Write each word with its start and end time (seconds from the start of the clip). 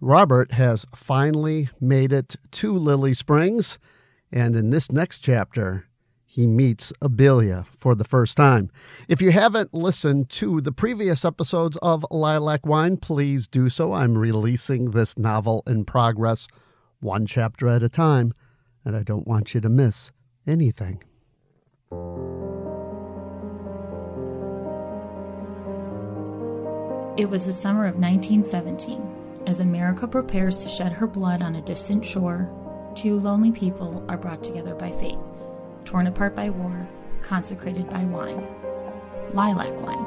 Robert 0.00 0.52
has 0.52 0.86
finally 0.94 1.70
made 1.80 2.12
it 2.12 2.36
to 2.50 2.76
Lily 2.76 3.14
Springs, 3.14 3.78
and 4.30 4.54
in 4.54 4.68
this 4.68 4.92
next 4.92 5.20
chapter, 5.20 5.86
he 6.26 6.46
meets 6.46 6.92
Abelia 7.00 7.64
for 7.78 7.94
the 7.94 8.04
first 8.04 8.36
time. 8.36 8.70
If 9.08 9.22
you 9.22 9.30
haven't 9.30 9.72
listened 9.72 10.28
to 10.30 10.60
the 10.60 10.72
previous 10.72 11.24
episodes 11.24 11.78
of 11.80 12.04
Lilac 12.10 12.66
Wine, 12.66 12.98
please 12.98 13.48
do 13.48 13.70
so. 13.70 13.94
I'm 13.94 14.18
releasing 14.18 14.90
this 14.90 15.16
novel 15.16 15.62
in 15.66 15.86
progress, 15.86 16.46
one 17.00 17.24
chapter 17.24 17.66
at 17.66 17.82
a 17.82 17.88
time, 17.88 18.34
and 18.84 18.94
I 18.94 19.02
don't 19.02 19.26
want 19.26 19.54
you 19.54 19.62
to 19.62 19.70
miss 19.70 20.10
anything. 20.46 21.02
It 27.16 27.30
was 27.30 27.46
the 27.46 27.52
summer 27.54 27.86
of 27.86 27.96
1917. 27.96 29.15
As 29.46 29.60
America 29.60 30.08
prepares 30.08 30.58
to 30.58 30.68
shed 30.68 30.90
her 30.90 31.06
blood 31.06 31.40
on 31.40 31.54
a 31.54 31.62
distant 31.62 32.04
shore, 32.04 32.50
two 32.96 33.20
lonely 33.20 33.52
people 33.52 34.04
are 34.08 34.16
brought 34.16 34.42
together 34.42 34.74
by 34.74 34.90
fate, 34.90 35.18
torn 35.84 36.08
apart 36.08 36.34
by 36.34 36.50
war, 36.50 36.88
consecrated 37.22 37.88
by 37.88 38.04
wine. 38.04 38.44
Lilac 39.34 39.80
wine. 39.80 40.04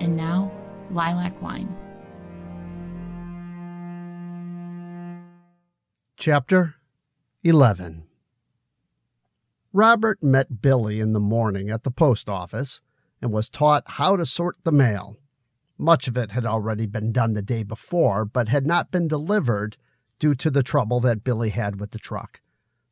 And 0.00 0.16
now, 0.16 0.50
lilac 0.90 1.40
wine. 1.40 1.72
Chapter 6.16 6.74
11 7.44 8.04
Robert 9.72 10.22
met 10.22 10.62
Billy 10.62 11.00
in 11.00 11.12
the 11.12 11.18
morning 11.18 11.70
at 11.70 11.82
the 11.82 11.90
post 11.90 12.28
office 12.28 12.80
and 13.20 13.32
was 13.32 13.48
taught 13.48 13.82
how 13.88 14.14
to 14.14 14.24
sort 14.24 14.58
the 14.62 14.70
mail. 14.70 15.16
Much 15.76 16.06
of 16.06 16.16
it 16.16 16.30
had 16.30 16.46
already 16.46 16.86
been 16.86 17.10
done 17.10 17.32
the 17.32 17.42
day 17.42 17.64
before, 17.64 18.24
but 18.24 18.48
had 18.48 18.64
not 18.64 18.92
been 18.92 19.08
delivered 19.08 19.76
due 20.20 20.36
to 20.36 20.52
the 20.52 20.62
trouble 20.62 21.00
that 21.00 21.24
Billy 21.24 21.50
had 21.50 21.80
with 21.80 21.90
the 21.90 21.98
truck. 21.98 22.40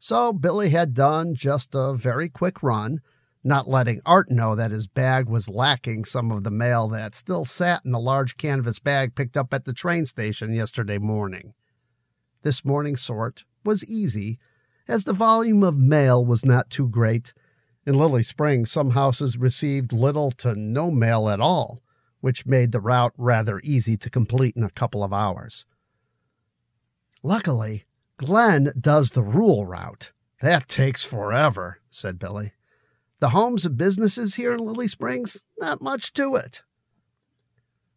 So 0.00 0.32
Billy 0.32 0.70
had 0.70 0.94
done 0.94 1.36
just 1.36 1.72
a 1.76 1.94
very 1.94 2.28
quick 2.28 2.60
run, 2.60 3.02
not 3.44 3.68
letting 3.68 4.00
Art 4.04 4.32
know 4.32 4.56
that 4.56 4.72
his 4.72 4.88
bag 4.88 5.28
was 5.28 5.48
lacking 5.48 6.06
some 6.06 6.32
of 6.32 6.42
the 6.42 6.50
mail 6.50 6.88
that 6.88 7.14
still 7.14 7.44
sat 7.44 7.84
in 7.84 7.92
the 7.92 8.00
large 8.00 8.36
canvas 8.36 8.80
bag 8.80 9.14
picked 9.14 9.36
up 9.36 9.54
at 9.54 9.64
the 9.64 9.72
train 9.72 10.06
station 10.06 10.52
yesterday 10.52 10.98
morning. 10.98 11.54
This 12.42 12.64
morning's 12.64 13.02
sort 13.02 13.44
was 13.64 13.84
easy, 13.84 14.38
as 14.88 15.04
the 15.04 15.12
volume 15.12 15.62
of 15.62 15.78
mail 15.78 16.24
was 16.24 16.44
not 16.44 16.70
too 16.70 16.88
great. 16.88 17.32
In 17.86 17.94
Lily 17.94 18.22
Springs, 18.22 18.70
some 18.70 18.90
houses 18.90 19.38
received 19.38 19.92
little 19.92 20.30
to 20.32 20.54
no 20.54 20.90
mail 20.90 21.28
at 21.28 21.40
all, 21.40 21.82
which 22.20 22.46
made 22.46 22.72
the 22.72 22.80
route 22.80 23.14
rather 23.16 23.60
easy 23.64 23.96
to 23.96 24.10
complete 24.10 24.56
in 24.56 24.62
a 24.62 24.70
couple 24.70 25.02
of 25.02 25.12
hours. 25.12 25.64
Luckily, 27.22 27.84
Glenn 28.16 28.72
does 28.78 29.10
the 29.10 29.22
rural 29.22 29.66
route. 29.66 30.12
That 30.42 30.68
takes 30.68 31.04
forever, 31.04 31.80
said 31.90 32.18
Billy. 32.18 32.52
The 33.20 33.30
homes 33.30 33.66
and 33.66 33.76
businesses 33.76 34.36
here 34.36 34.54
in 34.54 34.60
Lily 34.60 34.88
Springs, 34.88 35.44
not 35.58 35.82
much 35.82 36.12
to 36.14 36.36
it. 36.36 36.62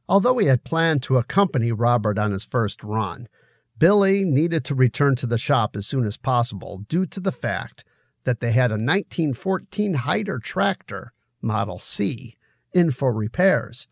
Although 0.08 0.38
he 0.38 0.48
had 0.48 0.66
planned 0.66 1.02
to 1.04 1.18
accompany 1.18 1.72
Robert 1.72 2.18
on 2.18 2.32
his 2.32 2.44
first 2.44 2.84
run, 2.84 3.30
Billy 3.78 4.24
needed 4.24 4.64
to 4.66 4.76
return 4.76 5.16
to 5.16 5.28
the 5.28 5.38
shop 5.38 5.76
as 5.76 5.88
soon 5.88 6.06
as 6.06 6.18
possible 6.18 6.86
due 6.88 7.06
to 7.08 7.20
the 7.20 7.32
fact 7.32 7.84
that 8.24 8.40
they 8.40 8.52
had 8.52 8.72
a 8.72 8.76
1914 8.76 9.96
Heider 9.96 10.42
tractor, 10.42 11.12
Model 11.42 11.80
C, 11.80 12.38
in 12.74 12.92
for 12.92 13.14
repairs. 13.14 13.88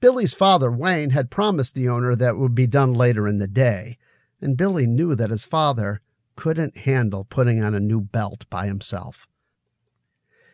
Billy's 0.00 0.34
father, 0.34 0.70
Wayne, 0.70 1.10
had 1.10 1.30
promised 1.30 1.74
the 1.74 1.88
owner 1.88 2.14
that 2.14 2.30
it 2.30 2.38
would 2.38 2.54
be 2.54 2.66
done 2.66 2.94
later 2.94 3.26
in 3.26 3.38
the 3.38 3.48
day, 3.48 3.98
and 4.40 4.56
Billy 4.56 4.86
knew 4.86 5.14
that 5.14 5.30
his 5.30 5.44
father 5.44 6.00
couldn't 6.36 6.78
handle 6.78 7.24
putting 7.24 7.62
on 7.62 7.74
a 7.74 7.80
new 7.80 8.00
belt 8.00 8.46
by 8.48 8.66
himself. 8.66 9.26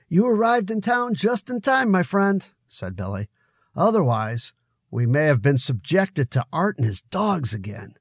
You 0.08 0.26
arrived 0.26 0.70
in 0.70 0.80
town 0.80 1.14
just 1.14 1.50
in 1.50 1.60
time, 1.60 1.90
my 1.90 2.02
friend, 2.02 2.46
said 2.68 2.96
Billy. 2.96 3.28
Otherwise, 3.76 4.52
we 4.90 5.06
may 5.06 5.26
have 5.26 5.42
been 5.42 5.58
subjected 5.58 6.30
to 6.30 6.46
Art 6.52 6.78
and 6.78 6.86
his 6.86 7.02
dogs 7.02 7.52
again. 7.52 7.94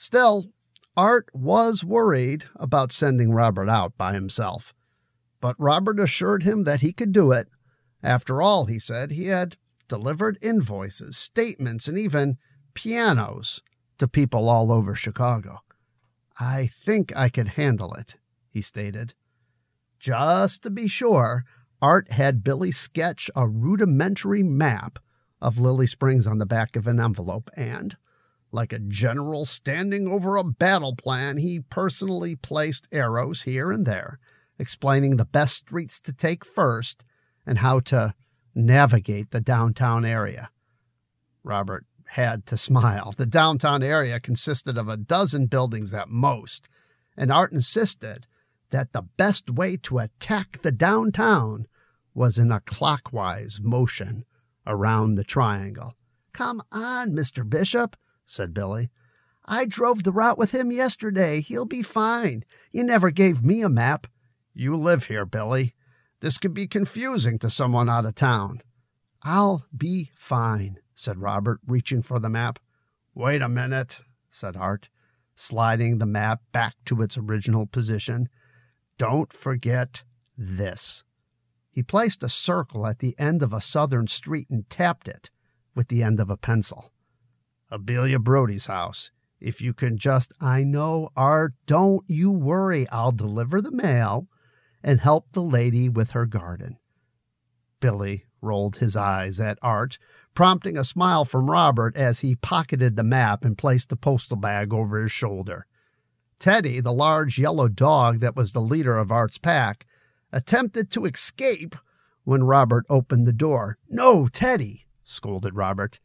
Still, 0.00 0.52
Art 0.96 1.28
was 1.34 1.82
worried 1.82 2.44
about 2.54 2.92
sending 2.92 3.32
Robert 3.32 3.68
out 3.68 3.98
by 3.98 4.14
himself. 4.14 4.72
But 5.40 5.58
Robert 5.58 5.98
assured 5.98 6.44
him 6.44 6.62
that 6.62 6.82
he 6.82 6.92
could 6.92 7.10
do 7.10 7.32
it. 7.32 7.48
After 8.00 8.40
all, 8.40 8.66
he 8.66 8.78
said, 8.78 9.10
he 9.10 9.26
had 9.26 9.56
delivered 9.88 10.38
invoices, 10.40 11.16
statements, 11.16 11.88
and 11.88 11.98
even 11.98 12.38
pianos 12.74 13.60
to 13.98 14.06
people 14.06 14.48
all 14.48 14.70
over 14.70 14.94
Chicago. 14.94 15.62
I 16.38 16.68
think 16.68 17.12
I 17.16 17.28
could 17.28 17.48
handle 17.48 17.92
it, 17.94 18.14
he 18.50 18.60
stated. 18.60 19.14
Just 19.98 20.62
to 20.62 20.70
be 20.70 20.86
sure, 20.86 21.44
Art 21.82 22.12
had 22.12 22.44
Billy 22.44 22.70
sketch 22.70 23.32
a 23.34 23.48
rudimentary 23.48 24.44
map 24.44 25.00
of 25.40 25.58
Lily 25.58 25.88
Springs 25.88 26.24
on 26.24 26.38
the 26.38 26.46
back 26.46 26.76
of 26.76 26.86
an 26.86 27.00
envelope 27.00 27.50
and, 27.56 27.96
like 28.50 28.72
a 28.72 28.78
general 28.78 29.44
standing 29.44 30.08
over 30.08 30.36
a 30.36 30.44
battle 30.44 30.94
plan, 30.96 31.36
he 31.38 31.60
personally 31.60 32.34
placed 32.34 32.88
arrows 32.90 33.42
here 33.42 33.70
and 33.70 33.86
there, 33.86 34.18
explaining 34.58 35.16
the 35.16 35.24
best 35.24 35.54
streets 35.56 36.00
to 36.00 36.12
take 36.12 36.44
first 36.44 37.04
and 37.46 37.58
how 37.58 37.80
to 37.80 38.14
navigate 38.54 39.30
the 39.30 39.40
downtown 39.40 40.04
area. 40.04 40.50
Robert 41.44 41.84
had 42.08 42.46
to 42.46 42.56
smile. 42.56 43.12
The 43.16 43.26
downtown 43.26 43.82
area 43.82 44.18
consisted 44.18 44.78
of 44.78 44.88
a 44.88 44.96
dozen 44.96 45.46
buildings 45.46 45.92
at 45.92 46.08
most, 46.08 46.68
and 47.16 47.30
Art 47.30 47.52
insisted 47.52 48.26
that 48.70 48.92
the 48.92 49.02
best 49.02 49.50
way 49.50 49.76
to 49.78 49.98
attack 49.98 50.62
the 50.62 50.72
downtown 50.72 51.66
was 52.14 52.38
in 52.38 52.50
a 52.50 52.60
clockwise 52.60 53.60
motion 53.62 54.24
around 54.66 55.14
the 55.14 55.24
triangle. 55.24 55.94
Come 56.32 56.62
on, 56.72 57.12
Mr. 57.12 57.48
Bishop, 57.48 57.96
said 58.30 58.54
Billy. 58.54 58.90
I 59.44 59.64
drove 59.64 60.02
the 60.02 60.12
route 60.12 60.38
with 60.38 60.50
him 60.50 60.70
yesterday. 60.70 61.40
He'll 61.40 61.64
be 61.64 61.82
fine. 61.82 62.44
You 62.70 62.84
never 62.84 63.10
gave 63.10 63.42
me 63.42 63.62
a 63.62 63.68
map. 63.68 64.06
You 64.52 64.76
live 64.76 65.04
here, 65.04 65.24
Billy. 65.24 65.74
This 66.20 66.36
could 66.36 66.52
be 66.52 66.66
confusing 66.66 67.38
to 67.38 67.48
someone 67.48 67.88
out 67.88 68.04
of 68.04 68.14
town. 68.14 68.60
I'll 69.22 69.64
be 69.76 70.10
fine, 70.14 70.78
said 70.94 71.18
Robert, 71.18 71.60
reaching 71.66 72.02
for 72.02 72.18
the 72.18 72.28
map. 72.28 72.58
Wait 73.14 73.40
a 73.40 73.48
minute, 73.48 74.00
said 74.30 74.56
Art, 74.56 74.90
sliding 75.34 75.98
the 75.98 76.06
map 76.06 76.40
back 76.52 76.74
to 76.84 77.02
its 77.02 77.16
original 77.16 77.66
position. 77.66 78.28
Don't 78.98 79.32
forget 79.32 80.02
this. 80.36 81.04
He 81.70 81.82
placed 81.82 82.22
a 82.22 82.28
circle 82.28 82.86
at 82.86 82.98
the 82.98 83.14
end 83.18 83.42
of 83.42 83.52
a 83.52 83.60
southern 83.60 84.08
street 84.08 84.48
and 84.50 84.68
tapped 84.68 85.08
it 85.08 85.30
with 85.74 85.88
the 85.88 86.02
end 86.02 86.20
of 86.20 86.28
a 86.28 86.36
pencil. 86.36 86.92
Abelia 87.70 88.18
Brody's 88.18 88.66
house. 88.66 89.10
If 89.40 89.60
you 89.60 89.72
can 89.72 89.98
just, 89.98 90.32
I 90.40 90.64
know, 90.64 91.10
Art, 91.16 91.54
don't 91.66 92.04
you 92.08 92.30
worry. 92.30 92.88
I'll 92.88 93.12
deliver 93.12 93.60
the 93.60 93.70
mail 93.70 94.26
and 94.82 95.00
help 95.00 95.32
the 95.32 95.42
lady 95.42 95.88
with 95.88 96.10
her 96.12 96.26
garden. 96.26 96.78
Billy 97.80 98.24
rolled 98.40 98.76
his 98.76 98.96
eyes 98.96 99.38
at 99.38 99.58
Art, 99.62 99.98
prompting 100.34 100.76
a 100.76 100.84
smile 100.84 101.24
from 101.24 101.50
Robert 101.50 101.96
as 101.96 102.20
he 102.20 102.34
pocketed 102.34 102.96
the 102.96 103.04
map 103.04 103.44
and 103.44 103.58
placed 103.58 103.88
the 103.88 103.96
postal 103.96 104.36
bag 104.36 104.72
over 104.72 105.02
his 105.02 105.12
shoulder. 105.12 105.66
Teddy, 106.38 106.80
the 106.80 106.92
large 106.92 107.38
yellow 107.38 107.68
dog 107.68 108.20
that 108.20 108.36
was 108.36 108.52
the 108.52 108.60
leader 108.60 108.96
of 108.96 109.10
Art's 109.10 109.38
pack, 109.38 109.86
attempted 110.32 110.90
to 110.90 111.04
escape 111.04 111.74
when 112.24 112.44
Robert 112.44 112.86
opened 112.88 113.26
the 113.26 113.32
door. 113.32 113.78
No, 113.88 114.28
Teddy, 114.28 114.86
scolded 115.02 115.56
Robert. 115.56 115.98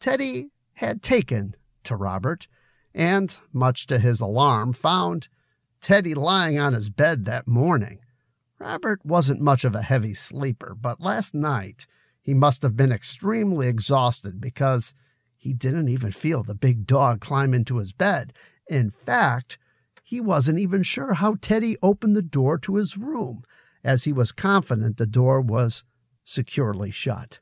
Teddy 0.00 0.50
had 0.80 1.02
taken 1.02 1.54
to 1.84 1.94
Robert, 1.94 2.48
and, 2.94 3.36
much 3.52 3.86
to 3.86 3.98
his 3.98 4.18
alarm, 4.18 4.72
found 4.72 5.28
Teddy 5.82 6.14
lying 6.14 6.58
on 6.58 6.72
his 6.72 6.88
bed 6.88 7.26
that 7.26 7.46
morning. 7.46 7.98
Robert 8.58 9.04
wasn't 9.04 9.42
much 9.42 9.62
of 9.66 9.74
a 9.74 9.82
heavy 9.82 10.14
sleeper, 10.14 10.74
but 10.74 10.98
last 10.98 11.34
night 11.34 11.86
he 12.22 12.32
must 12.32 12.62
have 12.62 12.78
been 12.78 12.92
extremely 12.92 13.68
exhausted 13.68 14.40
because 14.40 14.94
he 15.36 15.52
didn't 15.52 15.90
even 15.90 16.12
feel 16.12 16.42
the 16.42 16.54
big 16.54 16.86
dog 16.86 17.20
climb 17.20 17.52
into 17.52 17.76
his 17.76 17.92
bed. 17.92 18.32
In 18.66 18.88
fact, 18.88 19.58
he 20.02 20.18
wasn't 20.18 20.58
even 20.58 20.82
sure 20.82 21.12
how 21.12 21.36
Teddy 21.42 21.76
opened 21.82 22.16
the 22.16 22.22
door 22.22 22.56
to 22.56 22.76
his 22.76 22.96
room, 22.96 23.44
as 23.84 24.04
he 24.04 24.14
was 24.14 24.32
confident 24.32 24.96
the 24.96 25.06
door 25.06 25.42
was 25.42 25.84
securely 26.24 26.90
shut 26.90 27.38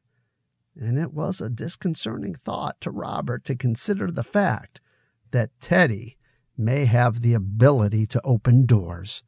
and 0.78 0.98
it 0.98 1.12
was 1.12 1.40
a 1.40 1.50
disconcerting 1.50 2.34
thought 2.34 2.80
to 2.80 2.90
Robert 2.90 3.44
to 3.44 3.56
consider 3.56 4.10
the 4.10 4.22
fact 4.22 4.80
that 5.32 5.58
Teddy 5.60 6.16
may 6.56 6.84
have 6.84 7.20
the 7.20 7.34
ability 7.34 8.06
to 8.06 8.20
open 8.25 8.64
doors. 8.64 9.22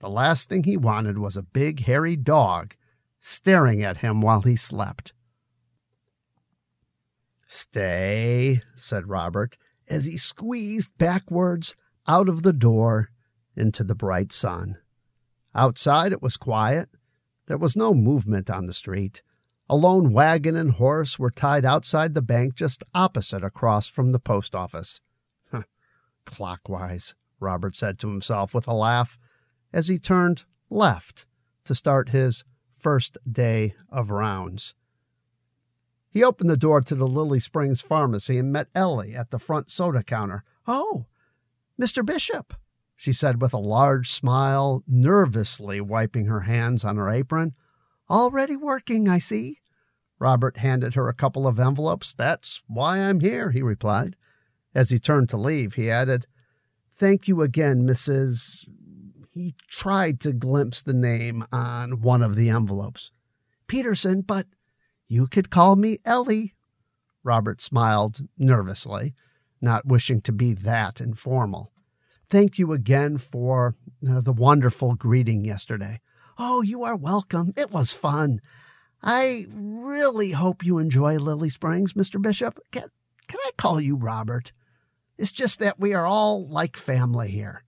The 0.00 0.10
last 0.10 0.48
thing 0.48 0.64
he 0.64 0.76
wanted 0.76 1.18
was 1.18 1.36
a 1.36 1.42
big, 1.42 1.80
hairy 1.84 2.16
dog 2.16 2.74
staring 3.18 3.82
at 3.82 3.98
him 3.98 4.20
while 4.20 4.42
he 4.42 4.56
slept. 4.56 5.12
Stay, 7.46 8.62
said 8.74 9.08
Robert, 9.08 9.56
as 9.88 10.06
he 10.06 10.16
squeezed 10.16 10.90
backwards 10.98 11.76
out 12.06 12.28
of 12.28 12.42
the 12.42 12.52
door 12.52 13.10
into 13.54 13.84
the 13.84 13.94
bright 13.94 14.32
sun. 14.32 14.78
Outside 15.54 16.12
it 16.12 16.22
was 16.22 16.36
quiet. 16.36 16.88
There 17.46 17.58
was 17.58 17.76
no 17.76 17.92
movement 17.94 18.48
on 18.48 18.66
the 18.66 18.72
street. 18.72 19.22
A 19.68 19.76
lone 19.76 20.12
wagon 20.12 20.56
and 20.56 20.72
horse 20.72 21.18
were 21.18 21.30
tied 21.30 21.64
outside 21.64 22.14
the 22.14 22.22
bank 22.22 22.54
just 22.54 22.82
opposite 22.94 23.44
across 23.44 23.88
from 23.88 24.10
the 24.10 24.18
post 24.18 24.54
office. 24.54 25.00
Clockwise, 26.24 27.14
Robert 27.40 27.76
said 27.76 27.98
to 27.98 28.08
himself 28.08 28.54
with 28.54 28.68
a 28.68 28.72
laugh 28.72 29.18
as 29.72 29.88
he 29.88 29.98
turned 29.98 30.44
left 30.70 31.26
to 31.64 31.74
start 31.74 32.10
his 32.10 32.44
first 32.70 33.18
day 33.30 33.74
of 33.88 34.10
rounds. 34.10 34.74
He 36.10 36.22
opened 36.22 36.50
the 36.50 36.56
door 36.56 36.80
to 36.82 36.94
the 36.94 37.06
Lily 37.06 37.38
Springs 37.38 37.80
pharmacy 37.80 38.38
and 38.38 38.52
met 38.52 38.68
Ellie 38.74 39.14
at 39.14 39.30
the 39.30 39.38
front 39.38 39.70
soda 39.70 40.02
counter. 40.02 40.44
Oh, 40.66 41.06
Mr. 41.80 42.04
Bishop, 42.04 42.54
she 42.94 43.12
said 43.12 43.40
with 43.40 43.54
a 43.54 43.58
large 43.58 44.10
smile, 44.10 44.82
nervously 44.86 45.80
wiping 45.80 46.26
her 46.26 46.40
hands 46.40 46.84
on 46.84 46.96
her 46.96 47.08
apron. 47.08 47.54
Already 48.12 48.56
working, 48.56 49.08
I 49.08 49.18
see. 49.18 49.60
Robert 50.18 50.58
handed 50.58 50.94
her 50.94 51.08
a 51.08 51.14
couple 51.14 51.46
of 51.46 51.58
envelopes. 51.58 52.12
That's 52.12 52.60
why 52.66 52.98
I'm 52.98 53.20
here, 53.20 53.50
he 53.52 53.62
replied. 53.62 54.16
As 54.74 54.90
he 54.90 54.98
turned 54.98 55.30
to 55.30 55.38
leave, 55.38 55.74
he 55.74 55.90
added, 55.90 56.26
Thank 56.92 57.26
you 57.26 57.40
again, 57.40 57.84
Mrs. 57.84 58.68
He 59.30 59.54
tried 59.66 60.20
to 60.20 60.34
glimpse 60.34 60.82
the 60.82 60.92
name 60.92 61.46
on 61.50 62.02
one 62.02 62.22
of 62.22 62.36
the 62.36 62.50
envelopes. 62.50 63.12
Peterson, 63.66 64.20
but 64.20 64.46
you 65.08 65.26
could 65.26 65.48
call 65.48 65.76
me 65.76 65.98
Ellie. 66.04 66.54
Robert 67.24 67.62
smiled 67.62 68.28
nervously, 68.36 69.14
not 69.62 69.86
wishing 69.86 70.20
to 70.20 70.32
be 70.32 70.52
that 70.52 71.00
informal. 71.00 71.72
Thank 72.28 72.58
you 72.58 72.74
again 72.74 73.16
for 73.16 73.74
uh, 74.06 74.20
the 74.20 74.34
wonderful 74.34 74.96
greeting 74.96 75.46
yesterday. 75.46 76.00
Oh, 76.44 76.60
you 76.60 76.82
are 76.82 76.96
welcome. 76.96 77.54
It 77.56 77.70
was 77.70 77.92
fun. 77.92 78.40
I 79.00 79.46
really 79.54 80.32
hope 80.32 80.66
you 80.66 80.78
enjoy 80.78 81.16
Lily 81.18 81.48
Springs, 81.48 81.92
Mr. 81.92 82.20
Bishop. 82.20 82.58
Can, 82.72 82.88
can 83.28 83.38
I 83.46 83.50
call 83.56 83.80
you 83.80 83.96
Robert? 83.96 84.52
It's 85.16 85.30
just 85.30 85.60
that 85.60 85.78
we 85.78 85.94
are 85.94 86.04
all 86.04 86.48
like 86.48 86.76
family 86.76 87.30
here. 87.30 87.62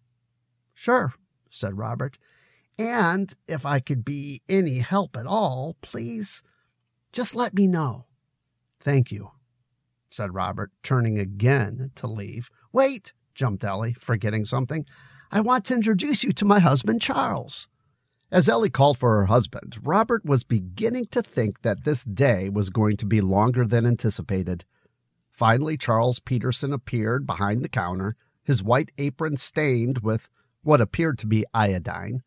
Sure, 0.74 1.14
said 1.48 1.78
Robert. 1.78 2.18
And 2.76 3.32
if 3.46 3.64
I 3.64 3.78
could 3.78 4.04
be 4.04 4.42
any 4.48 4.80
help 4.80 5.16
at 5.16 5.24
all, 5.24 5.76
please 5.80 6.42
just 7.12 7.32
let 7.32 7.54
me 7.54 7.68
know. 7.68 8.06
Thank 8.80 9.12
you, 9.12 9.30
said 10.10 10.34
Robert, 10.34 10.72
turning 10.82 11.16
again 11.16 11.92
to 11.94 12.08
leave. 12.08 12.50
Wait, 12.72 13.12
jumped 13.36 13.62
Ellie, 13.62 13.94
forgetting 14.00 14.44
something. 14.44 14.84
I 15.30 15.42
want 15.42 15.64
to 15.66 15.74
introduce 15.74 16.24
you 16.24 16.32
to 16.32 16.44
my 16.44 16.58
husband, 16.58 17.00
Charles. 17.00 17.68
As 18.34 18.48
Ellie 18.48 18.68
called 18.68 18.98
for 18.98 19.16
her 19.18 19.26
husband, 19.26 19.78
Robert 19.80 20.24
was 20.24 20.42
beginning 20.42 21.04
to 21.12 21.22
think 21.22 21.62
that 21.62 21.84
this 21.84 22.02
day 22.02 22.48
was 22.48 22.68
going 22.68 22.96
to 22.96 23.06
be 23.06 23.20
longer 23.20 23.64
than 23.64 23.86
anticipated. 23.86 24.64
Finally, 25.30 25.76
Charles 25.76 26.18
Peterson 26.18 26.72
appeared 26.72 27.28
behind 27.28 27.62
the 27.62 27.68
counter, 27.68 28.16
his 28.42 28.60
white 28.60 28.90
apron 28.98 29.36
stained 29.36 29.98
with 29.98 30.28
what 30.64 30.80
appeared 30.80 31.16
to 31.20 31.28
be 31.28 31.44
iodine. 31.54 32.24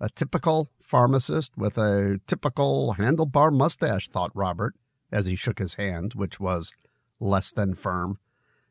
A 0.00 0.10
typical 0.10 0.72
pharmacist 0.80 1.56
with 1.56 1.78
a 1.78 2.18
typical 2.26 2.96
handlebar 2.98 3.52
mustache, 3.52 4.08
thought 4.08 4.32
Robert, 4.34 4.74
as 5.12 5.26
he 5.26 5.36
shook 5.36 5.60
his 5.60 5.74
hand, 5.74 6.14
which 6.14 6.40
was 6.40 6.72
less 7.20 7.52
than 7.52 7.76
firm. 7.76 8.18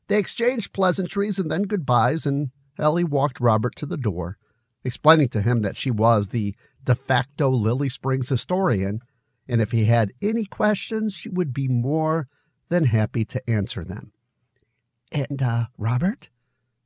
They 0.10 0.18
exchanged 0.18 0.74
pleasantries 0.74 1.40
and 1.40 1.50
then 1.50 1.64
goodbyes, 1.64 2.26
and 2.26 2.52
Ellie 2.78 3.06
walked 3.06 3.40
Robert 3.40 3.74
to 3.78 3.86
the 3.86 3.96
door, 3.96 4.38
explaining 4.84 5.30
to 5.30 5.42
him 5.42 5.62
that 5.62 5.78
she 5.78 5.92
was 5.92 6.30
the 6.30 6.56
de 6.84 6.96
facto 6.96 7.50
Lily 7.50 7.90
Springs 7.90 8.30
historian, 8.30 9.02
and 9.48 9.62
if 9.62 9.72
he 9.72 9.86
had 9.86 10.14
any 10.22 10.46
questions, 10.46 11.14
she 11.14 11.30
would 11.30 11.54
be 11.54 11.68
more 11.68 12.28
than 12.70 12.86
happy 12.86 13.26
to 13.26 13.50
answer 13.50 13.84
them. 13.84 14.12
And, 15.12 15.42
uh, 15.42 15.66
Robert? 15.78 16.30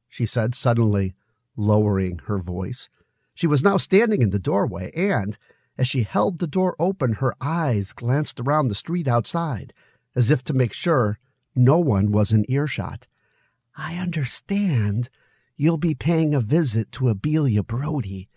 she 0.09 0.25
said, 0.25 0.55
suddenly 0.55 1.15
lowering 1.55 2.19
her 2.25 2.39
voice. 2.39 2.89
She 3.33 3.47
was 3.47 3.63
now 3.63 3.77
standing 3.77 4.21
in 4.21 4.31
the 4.31 4.39
doorway, 4.39 4.91
and 4.95 5.37
as 5.77 5.87
she 5.87 6.03
held 6.03 6.39
the 6.39 6.47
door 6.47 6.75
open, 6.79 7.13
her 7.13 7.35
eyes 7.39 7.93
glanced 7.93 8.39
around 8.39 8.67
the 8.67 8.75
street 8.75 9.07
outside, 9.07 9.73
as 10.15 10.31
if 10.31 10.43
to 10.45 10.53
make 10.53 10.73
sure 10.73 11.19
no 11.55 11.77
one 11.77 12.11
was 12.11 12.31
in 12.31 12.45
earshot. 12.49 13.07
I 13.75 13.97
understand 13.97 15.09
you'll 15.57 15.77
be 15.77 15.95
paying 15.95 16.33
a 16.33 16.39
visit 16.39 16.91
to 16.93 17.05
Abelia 17.05 17.65
Brody. 17.65 18.29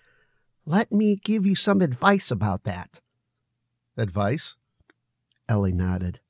Let 0.65 0.91
me 0.91 1.17
give 1.17 1.47
you 1.47 1.55
some 1.55 1.81
advice 1.81 2.31
about 2.31 2.65
that. 2.65 3.01
Advice? 3.97 4.57
Ellie 5.49 5.73
nodded. 5.73 6.21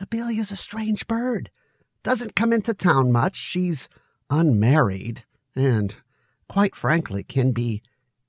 Abelia's 0.00 0.52
a 0.52 0.56
strange 0.56 1.06
bird. 1.06 1.50
Doesn't 2.02 2.36
come 2.36 2.52
into 2.52 2.72
town 2.72 3.12
much. 3.12 3.36
She's 3.36 3.88
unmarried 4.30 5.24
and, 5.54 5.94
quite 6.48 6.74
frankly, 6.74 7.22
can 7.22 7.52
be 7.52 7.82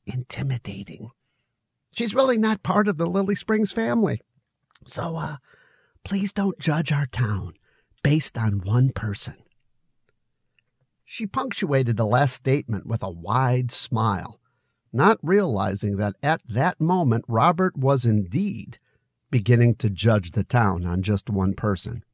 intimidating. 0.06 1.12
She's 1.94 2.16
really 2.16 2.38
not 2.38 2.64
part 2.64 2.88
of 2.88 2.98
the 2.98 3.06
Lily 3.06 3.36
Springs 3.36 3.72
family. 3.72 4.22
So, 4.88 5.16
uh, 5.18 5.38
please 6.04 6.32
don't 6.32 6.60
judge 6.60 6.92
our 6.92 7.06
town 7.06 7.54
based 8.04 8.38
on 8.38 8.62
one 8.62 8.92
person. 8.92 9.36
She 11.14 11.28
punctuated 11.28 11.98
the 11.98 12.06
last 12.06 12.34
statement 12.34 12.88
with 12.88 13.04
a 13.04 13.12
wide 13.12 13.70
smile, 13.70 14.40
not 14.94 15.20
realizing 15.22 15.98
that 15.98 16.16
at 16.24 16.42
that 16.48 16.80
moment 16.80 17.26
Robert 17.28 17.76
was 17.76 18.06
indeed 18.06 18.80
beginning 19.30 19.76
to 19.76 19.90
judge 19.90 20.32
the 20.32 20.46
town 20.46 20.86
on 20.86 21.02
just 21.02 21.30
one 21.30 21.54
person. 21.54 22.06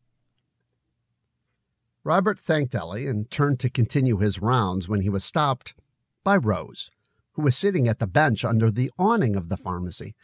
Robert 2.03 2.39
thanked 2.39 2.73
Ellie 2.73 3.05
and 3.05 3.29
turned 3.29 3.59
to 3.59 3.69
continue 3.69 4.17
his 4.17 4.41
rounds 4.41 4.89
when 4.89 5.01
he 5.01 5.09
was 5.09 5.23
stopped 5.23 5.75
by 6.23 6.35
Rose 6.35 6.89
who 7.33 7.43
was 7.43 7.55
sitting 7.55 7.87
at 7.87 7.99
the 7.99 8.07
bench 8.07 8.43
under 8.43 8.71
the 8.71 8.91
awning 8.97 9.35
of 9.35 9.47
the 9.47 9.57
pharmacy. 9.57 10.15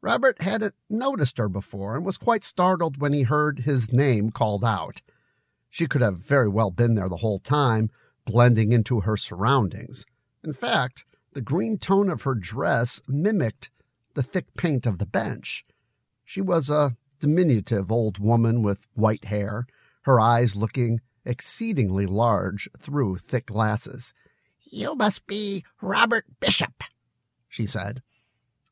Robert 0.00 0.42
hadn't 0.42 0.74
noticed 0.90 1.38
her 1.38 1.48
before 1.48 1.94
and 1.94 2.04
was 2.04 2.18
quite 2.18 2.42
startled 2.42 3.00
when 3.00 3.12
he 3.12 3.22
heard 3.22 3.60
his 3.60 3.92
name 3.92 4.32
called 4.32 4.64
out. 4.64 5.02
She 5.72 5.86
could 5.86 6.02
have 6.02 6.18
very 6.18 6.50
well 6.50 6.70
been 6.70 6.96
there 6.96 7.08
the 7.08 7.16
whole 7.16 7.38
time, 7.38 7.88
blending 8.24 8.72
into 8.72 9.00
her 9.00 9.16
surroundings. 9.16 10.04
In 10.44 10.52
fact, 10.52 11.04
the 11.32 11.40
green 11.40 11.78
tone 11.78 12.10
of 12.10 12.22
her 12.22 12.34
dress 12.34 13.00
mimicked 13.08 13.70
the 14.14 14.22
thick 14.22 14.54
paint 14.56 14.86
of 14.86 14.98
the 14.98 15.06
bench. 15.06 15.64
She 16.24 16.40
was 16.40 16.68
a 16.68 16.96
diminutive 17.20 17.90
old 17.90 18.18
woman 18.18 18.62
with 18.62 18.86
white 18.94 19.26
hair, 19.26 19.66
her 20.02 20.20
eyes 20.20 20.56
looking 20.56 21.00
exceedingly 21.24 22.06
large 22.06 22.68
through 22.78 23.18
thick 23.18 23.46
glasses. 23.46 24.12
You 24.64 24.94
must 24.96 25.26
be 25.26 25.64
Robert 25.80 26.24
Bishop, 26.40 26.82
she 27.48 27.66
said. 27.66 28.02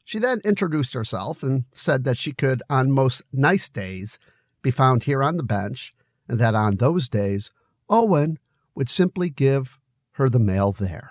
She 0.04 0.18
then 0.18 0.40
introduced 0.44 0.94
herself 0.94 1.42
and 1.42 1.64
said 1.72 2.04
that 2.04 2.18
she 2.18 2.32
could, 2.32 2.62
on 2.68 2.90
most 2.90 3.22
nice 3.32 3.68
days, 3.68 4.18
be 4.62 4.70
found 4.70 5.04
here 5.04 5.22
on 5.22 5.36
the 5.36 5.42
bench, 5.42 5.94
and 6.26 6.40
that 6.40 6.54
on 6.54 6.76
those 6.76 7.08
days 7.08 7.50
Owen 7.88 8.38
would 8.74 8.88
simply 8.88 9.30
give 9.30 9.78
her 10.12 10.28
the 10.28 10.38
mail 10.38 10.72
there. 10.72 11.10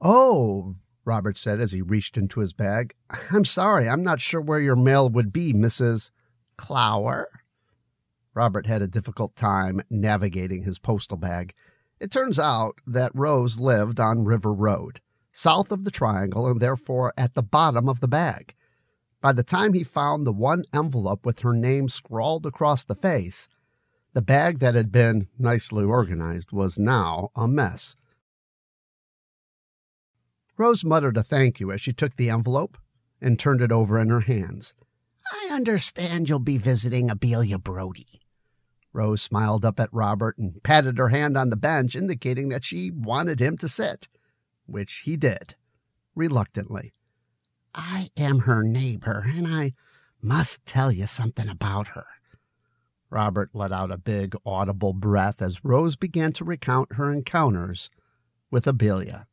Oh, 0.00 0.76
Robert 1.04 1.36
said 1.36 1.60
as 1.60 1.72
he 1.72 1.82
reached 1.82 2.16
into 2.16 2.40
his 2.40 2.52
bag. 2.52 2.94
I'm 3.30 3.44
sorry, 3.44 3.88
I'm 3.88 4.02
not 4.02 4.20
sure 4.20 4.40
where 4.40 4.60
your 4.60 4.76
mail 4.76 5.08
would 5.08 5.32
be, 5.32 5.52
Mrs. 5.52 6.10
Clower. 6.56 7.28
Robert 8.34 8.66
had 8.66 8.82
a 8.82 8.86
difficult 8.86 9.34
time 9.36 9.80
navigating 9.90 10.62
his 10.62 10.78
postal 10.78 11.16
bag. 11.16 11.52
It 11.98 12.10
turns 12.10 12.38
out 12.38 12.80
that 12.86 13.12
Rose 13.14 13.58
lived 13.58 14.00
on 14.00 14.24
River 14.24 14.52
Road, 14.52 15.00
south 15.32 15.70
of 15.70 15.84
the 15.84 15.90
triangle, 15.90 16.46
and 16.46 16.60
therefore 16.60 17.12
at 17.18 17.34
the 17.34 17.42
bottom 17.42 17.88
of 17.88 18.00
the 18.00 18.08
bag. 18.08 18.54
By 19.20 19.32
the 19.32 19.42
time 19.42 19.74
he 19.74 19.84
found 19.84 20.26
the 20.26 20.32
one 20.32 20.64
envelope 20.72 21.26
with 21.26 21.40
her 21.40 21.52
name 21.52 21.88
scrawled 21.90 22.46
across 22.46 22.84
the 22.84 22.94
face, 22.94 23.48
the 24.12 24.22
bag 24.22 24.58
that 24.58 24.74
had 24.74 24.90
been 24.90 25.28
nicely 25.38 25.84
organized 25.84 26.52
was 26.52 26.78
now 26.78 27.30
a 27.36 27.46
mess. 27.46 27.96
Rose 30.56 30.84
muttered 30.84 31.16
a 31.16 31.22
thank 31.22 31.60
you 31.60 31.70
as 31.72 31.80
she 31.80 31.92
took 31.92 32.16
the 32.16 32.30
envelope 32.30 32.76
and 33.20 33.38
turned 33.38 33.62
it 33.62 33.72
over 33.72 33.98
in 33.98 34.10
her 34.10 34.20
hands. 34.20 34.74
I 35.32 35.48
understand 35.52 36.28
you'll 36.28 36.38
be 36.38 36.58
visiting 36.58 37.08
Abelia 37.08 37.58
Brody. 37.62 38.20
Rose 38.92 39.22
smiled 39.22 39.64
up 39.64 39.78
at 39.78 39.92
Robert 39.92 40.36
and 40.36 40.60
patted 40.62 40.98
her 40.98 41.08
hand 41.08 41.36
on 41.36 41.50
the 41.50 41.56
bench, 41.56 41.94
indicating 41.94 42.48
that 42.48 42.64
she 42.64 42.90
wanted 42.90 43.40
him 43.40 43.56
to 43.58 43.68
sit, 43.68 44.08
which 44.66 45.02
he 45.04 45.16
did, 45.16 45.54
reluctantly. 46.14 46.92
I 47.74 48.10
am 48.16 48.40
her 48.40 48.64
neighbor, 48.64 49.24
and 49.32 49.46
I 49.46 49.74
must 50.20 50.66
tell 50.66 50.90
you 50.90 51.06
something 51.06 51.48
about 51.48 51.88
her. 51.88 52.06
Robert 53.10 53.50
let 53.52 53.72
out 53.72 53.90
a 53.90 53.98
big, 53.98 54.36
audible 54.46 54.92
breath 54.92 55.42
as 55.42 55.64
Rose 55.64 55.96
began 55.96 56.32
to 56.34 56.44
recount 56.44 56.94
her 56.94 57.12
encounters 57.12 57.90
with 58.50 58.66
Abelia. 58.66 59.26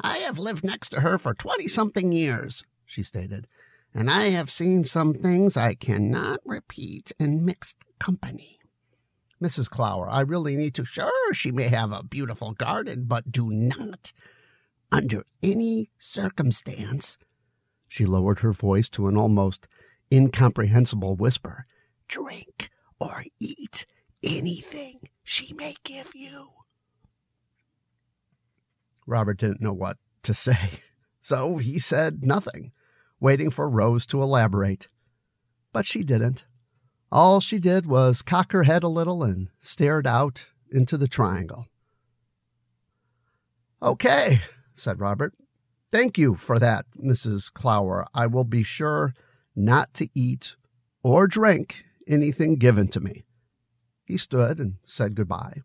I 0.00 0.18
have 0.18 0.38
lived 0.38 0.64
next 0.64 0.90
to 0.90 1.00
her 1.00 1.18
for 1.18 1.34
twenty 1.34 1.66
something 1.66 2.12
years, 2.12 2.64
she 2.86 3.02
stated, 3.02 3.48
and 3.92 4.08
I 4.08 4.28
have 4.30 4.50
seen 4.50 4.84
some 4.84 5.14
things 5.14 5.56
I 5.56 5.74
cannot 5.74 6.40
repeat 6.44 7.12
in 7.18 7.44
mixed 7.44 7.76
company. 7.98 8.60
Mrs. 9.42 9.68
Clower, 9.68 10.08
I 10.08 10.20
really 10.20 10.56
need 10.56 10.74
to. 10.76 10.84
Sure, 10.84 11.34
she 11.34 11.50
may 11.50 11.68
have 11.68 11.92
a 11.92 12.04
beautiful 12.04 12.52
garden, 12.52 13.04
but 13.06 13.32
do 13.32 13.50
not, 13.50 14.12
under 14.92 15.24
any 15.42 15.90
circumstance, 15.98 17.18
she 17.88 18.04
lowered 18.04 18.40
her 18.40 18.52
voice 18.52 18.88
to 18.90 19.08
an 19.08 19.16
almost 19.16 19.66
incomprehensible 20.12 21.16
whisper, 21.16 21.66
drink 22.06 22.70
or 23.00 23.24
eat 23.40 23.86
anything 24.22 25.08
she 25.22 25.52
may 25.52 25.74
give 25.84 26.12
you. 26.14 26.50
Robert 29.06 29.38
didn't 29.38 29.60
know 29.60 29.72
what 29.72 29.96
to 30.22 30.34
say, 30.34 30.80
so 31.22 31.56
he 31.56 31.78
said 31.78 32.24
nothing, 32.24 32.72
waiting 33.20 33.50
for 33.50 33.68
Rose 33.68 34.06
to 34.06 34.22
elaborate. 34.22 34.88
But 35.72 35.86
she 35.86 36.02
didn't. 36.02 36.44
All 37.10 37.40
she 37.40 37.58
did 37.58 37.86
was 37.86 38.20
cock 38.22 38.52
her 38.52 38.64
head 38.64 38.82
a 38.82 38.88
little 38.88 39.22
and 39.22 39.48
stared 39.62 40.06
out 40.06 40.46
into 40.70 40.98
the 40.98 41.08
triangle. 41.08 41.66
Okay, 43.82 44.40
said 44.74 45.00
Robert. 45.00 45.34
Thank 45.90 46.18
you 46.18 46.34
for 46.34 46.58
that, 46.58 46.84
Mrs. 47.02 47.50
Clower. 47.50 48.06
I 48.12 48.26
will 48.26 48.44
be 48.44 48.62
sure 48.62 49.14
not 49.56 49.94
to 49.94 50.08
eat 50.14 50.56
or 51.02 51.26
drink 51.26 51.84
anything 52.08 52.56
given 52.56 52.88
to 52.88 53.00
me. 53.00 53.24
He 54.04 54.16
stood 54.16 54.58
and 54.58 54.76
said 54.86 55.14
goodbye. 55.14 55.62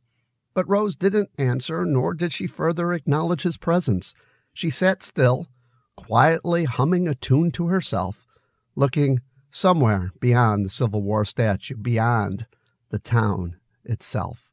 But 0.54 0.70
Rose 0.70 0.96
didn't 0.96 1.32
answer, 1.38 1.86
nor 1.86 2.14
did 2.14 2.32
she 2.32 2.46
further 2.46 2.94
acknowledge 2.94 3.44
his 3.44 3.58
presence. 3.58 4.14
She 4.54 4.70
sat 4.70 5.02
still, 5.02 5.48
quietly 5.96 6.66
humming 6.66 7.08
a 7.08 7.16
tune 7.16 7.52
to 7.52 7.68
herself, 7.68 8.28
looking 8.76 9.22
somewhere 9.50 10.12
beyond 10.20 10.66
the 10.66 10.70
Civil 10.70 11.02
War 11.02 11.26
statue, 11.26 11.76
beyond 11.76 12.48
the 12.90 13.00
town 13.00 13.58
itself. 13.84 14.52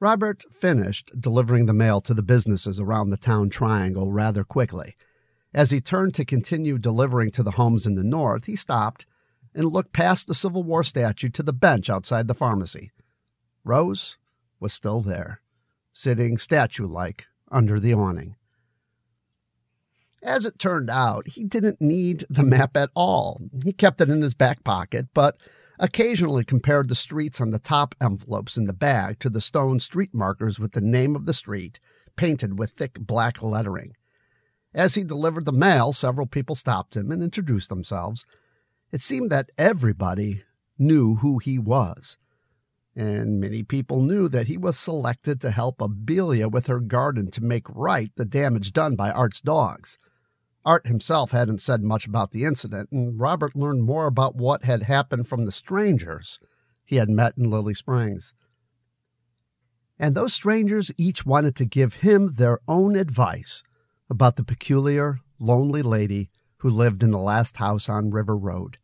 Robert 0.00 0.44
finished 0.52 1.12
delivering 1.18 1.66
the 1.66 1.72
mail 1.72 2.00
to 2.00 2.12
the 2.12 2.22
businesses 2.22 2.80
around 2.80 3.10
the 3.10 3.16
town 3.16 3.48
triangle 3.48 4.10
rather 4.10 4.42
quickly. 4.42 4.96
As 5.54 5.70
he 5.70 5.80
turned 5.80 6.14
to 6.14 6.24
continue 6.24 6.78
delivering 6.78 7.30
to 7.32 7.42
the 7.42 7.52
homes 7.52 7.86
in 7.86 7.94
the 7.94 8.02
north, 8.02 8.46
he 8.46 8.56
stopped 8.56 9.06
and 9.54 9.66
looked 9.66 9.92
past 9.92 10.26
the 10.26 10.34
Civil 10.34 10.62
War 10.62 10.84
statue 10.84 11.28
to 11.30 11.42
the 11.42 11.52
bench 11.52 11.90
outside 11.90 12.28
the 12.28 12.34
pharmacy. 12.34 12.90
Rose 13.64 14.16
was 14.60 14.72
still 14.72 15.00
there, 15.00 15.40
sitting 15.92 16.38
statue 16.38 16.86
like 16.86 17.26
under 17.50 17.78
the 17.78 17.94
awning. 17.94 18.36
As 20.22 20.44
it 20.44 20.58
turned 20.58 20.88
out, 20.88 21.28
he 21.28 21.42
didn't 21.42 21.80
need 21.80 22.24
the 22.30 22.44
map 22.44 22.76
at 22.76 22.90
all. 22.94 23.40
He 23.64 23.72
kept 23.72 24.00
it 24.00 24.08
in 24.08 24.22
his 24.22 24.34
back 24.34 24.62
pocket, 24.62 25.08
but 25.14 25.36
occasionally 25.78 26.44
compared 26.44 26.88
the 26.88 26.94
streets 26.94 27.40
on 27.40 27.50
the 27.50 27.58
top 27.58 27.94
envelopes 28.00 28.56
in 28.56 28.66
the 28.66 28.72
bag 28.72 29.18
to 29.18 29.28
the 29.28 29.40
stone 29.40 29.80
street 29.80 30.14
markers 30.14 30.60
with 30.60 30.72
the 30.72 30.80
name 30.80 31.16
of 31.16 31.26
the 31.26 31.34
street 31.34 31.80
painted 32.14 32.58
with 32.58 32.70
thick 32.70 32.98
black 33.00 33.42
lettering. 33.42 33.96
As 34.74 34.94
he 34.94 35.02
delivered 35.02 35.44
the 35.44 35.52
mail, 35.52 35.92
several 35.92 36.26
people 36.26 36.54
stopped 36.54 36.96
him 36.96 37.10
and 37.10 37.22
introduced 37.22 37.68
themselves. 37.68 38.24
It 38.92 39.00
seemed 39.00 39.30
that 39.30 39.50
everybody 39.58 40.44
knew 40.78 41.16
who 41.16 41.38
he 41.38 41.58
was 41.58 42.16
and 42.94 43.40
many 43.40 43.62
people 43.62 44.02
knew 44.02 44.28
that 44.28 44.48
he 44.48 44.56
was 44.56 44.78
selected 44.78 45.40
to 45.40 45.50
help 45.50 45.78
Abelia 45.78 46.50
with 46.50 46.66
her 46.66 46.80
garden 46.80 47.30
to 47.30 47.42
make 47.42 47.66
right 47.68 48.10
the 48.16 48.24
damage 48.24 48.72
done 48.72 48.96
by 48.96 49.10
Art's 49.10 49.40
dogs. 49.40 49.98
Art 50.64 50.86
himself 50.86 51.30
hadn't 51.30 51.60
said 51.60 51.82
much 51.82 52.06
about 52.06 52.30
the 52.30 52.44
incident, 52.44 52.90
and 52.92 53.18
Robert 53.18 53.56
learned 53.56 53.84
more 53.84 54.06
about 54.06 54.36
what 54.36 54.64
had 54.64 54.84
happened 54.84 55.26
from 55.26 55.44
the 55.44 55.52
strangers 55.52 56.38
he 56.84 56.96
had 56.96 57.08
met 57.08 57.36
in 57.36 57.50
Lily 57.50 57.74
Springs. 57.74 58.34
And 59.98 60.14
those 60.14 60.34
strangers 60.34 60.92
each 60.96 61.24
wanted 61.24 61.56
to 61.56 61.64
give 61.64 61.94
him 61.94 62.34
their 62.34 62.58
own 62.68 62.94
advice 62.94 63.62
about 64.10 64.36
the 64.36 64.44
peculiar, 64.44 65.18
lonely 65.38 65.82
lady 65.82 66.30
who 66.58 66.70
lived 66.70 67.02
in 67.02 67.10
the 67.10 67.18
last 67.18 67.56
house 67.56 67.88
on 67.88 68.10
River 68.10 68.36
Road. 68.36 68.78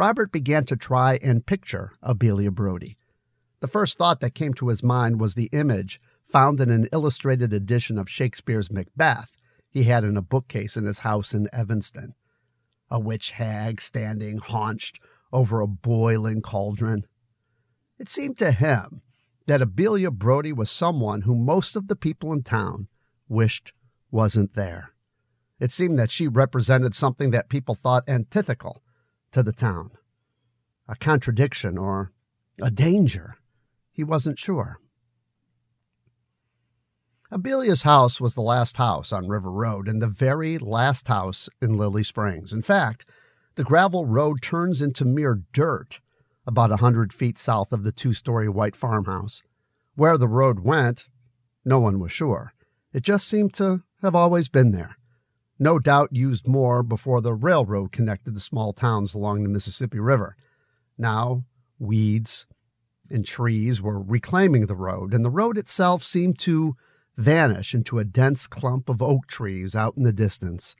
Robert 0.00 0.32
began 0.32 0.64
to 0.64 0.76
try 0.76 1.18
and 1.22 1.44
picture 1.44 1.92
Abelia 2.02 2.50
Brody 2.50 2.96
the 3.60 3.68
first 3.68 3.98
thought 3.98 4.20
that 4.20 4.34
came 4.34 4.54
to 4.54 4.68
his 4.68 4.82
mind 4.82 5.20
was 5.20 5.34
the 5.34 5.50
image 5.52 6.00
found 6.24 6.58
in 6.58 6.70
an 6.70 6.88
illustrated 6.90 7.52
edition 7.52 7.98
of 7.98 8.08
Shakespeare's 8.08 8.70
Macbeth 8.70 9.36
he 9.68 9.82
had 9.82 10.02
in 10.02 10.16
a 10.16 10.22
bookcase 10.22 10.74
in 10.74 10.86
his 10.86 11.00
house 11.00 11.34
in 11.34 11.48
Evanston. 11.52 12.14
A 12.90 12.98
witch 12.98 13.32
hag 13.32 13.78
standing 13.78 14.38
haunched 14.38 15.00
over 15.34 15.60
a 15.60 15.66
boiling 15.66 16.40
cauldron. 16.40 17.04
It 17.98 18.08
seemed 18.08 18.38
to 18.38 18.52
him 18.52 19.02
that 19.48 19.60
Abelia 19.60 20.10
Brody 20.10 20.54
was 20.54 20.70
someone 20.70 21.22
who 21.22 21.34
most 21.34 21.76
of 21.76 21.88
the 21.88 21.96
people 21.96 22.32
in 22.32 22.42
town 22.42 22.88
wished 23.28 23.74
wasn't 24.10 24.54
there. 24.54 24.94
It 25.58 25.70
seemed 25.70 25.98
that 25.98 26.10
she 26.10 26.26
represented 26.26 26.94
something 26.94 27.32
that 27.32 27.50
people 27.50 27.74
thought 27.74 28.08
antithetical 28.08 28.82
to 29.32 29.42
the 29.42 29.52
town, 29.52 29.90
a 30.88 30.96
contradiction 30.96 31.78
or 31.78 32.12
a 32.60 32.70
danger. 32.70 33.36
He 33.92 34.04
wasn't 34.04 34.38
sure. 34.38 34.78
Abelia's 37.32 37.82
house 37.82 38.20
was 38.20 38.34
the 38.34 38.40
last 38.40 38.76
house 38.76 39.12
on 39.12 39.28
River 39.28 39.52
Road 39.52 39.86
and 39.86 40.02
the 40.02 40.08
very 40.08 40.58
last 40.58 41.06
house 41.06 41.48
in 41.62 41.76
Lily 41.76 42.02
Springs. 42.02 42.52
In 42.52 42.62
fact, 42.62 43.06
the 43.54 43.62
gravel 43.62 44.04
road 44.04 44.42
turns 44.42 44.82
into 44.82 45.04
mere 45.04 45.42
dirt 45.52 46.00
about 46.46 46.72
a 46.72 46.78
hundred 46.78 47.12
feet 47.12 47.38
south 47.38 47.72
of 47.72 47.84
the 47.84 47.92
two 47.92 48.12
story 48.12 48.48
white 48.48 48.74
farmhouse. 48.74 49.42
Where 49.94 50.18
the 50.18 50.26
road 50.26 50.60
went, 50.60 51.06
no 51.64 51.78
one 51.78 52.00
was 52.00 52.10
sure. 52.10 52.52
It 52.92 53.04
just 53.04 53.28
seemed 53.28 53.54
to 53.54 53.82
have 54.02 54.16
always 54.16 54.48
been 54.48 54.72
there. 54.72 54.96
No 55.62 55.78
doubt 55.78 56.08
used 56.16 56.48
more 56.48 56.82
before 56.82 57.20
the 57.20 57.34
railroad 57.34 57.92
connected 57.92 58.34
the 58.34 58.40
small 58.40 58.72
towns 58.72 59.12
along 59.12 59.42
the 59.42 59.50
Mississippi 59.50 60.00
River. 60.00 60.34
Now, 60.96 61.44
weeds 61.78 62.46
and 63.10 63.26
trees 63.26 63.82
were 63.82 64.00
reclaiming 64.00 64.66
the 64.66 64.74
road, 64.74 65.12
and 65.12 65.22
the 65.22 65.30
road 65.30 65.58
itself 65.58 66.02
seemed 66.02 66.38
to 66.40 66.76
vanish 67.18 67.74
into 67.74 67.98
a 67.98 68.04
dense 68.04 68.46
clump 68.46 68.88
of 68.88 69.02
oak 69.02 69.26
trees 69.26 69.76
out 69.76 69.98
in 69.98 70.02
the 70.02 70.14
distance. 70.14 70.76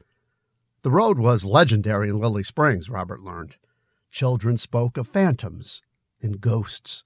The 0.83 0.91
road 0.91 1.19
was 1.19 1.45
legendary 1.45 2.09
in 2.09 2.19
Lily 2.19 2.43
Springs, 2.43 2.89
Robert 2.89 3.21
learned. 3.21 3.57
Children 4.11 4.57
spoke 4.57 4.97
of 4.97 5.07
phantoms 5.07 5.83
and 6.23 6.41
ghosts. 6.41 7.05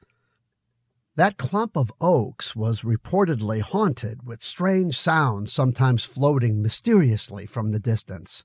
That 1.17 1.37
clump 1.37 1.77
of 1.77 1.93
oaks 2.01 2.57
was 2.57 2.81
reportedly 2.81 3.61
haunted 3.61 4.27
with 4.27 4.43
strange 4.43 4.99
sounds 4.99 5.53
sometimes 5.53 6.05
floating 6.05 6.61
mysteriously 6.61 7.47
from 7.47 7.71
the 7.71 7.79
distance. 7.79 8.43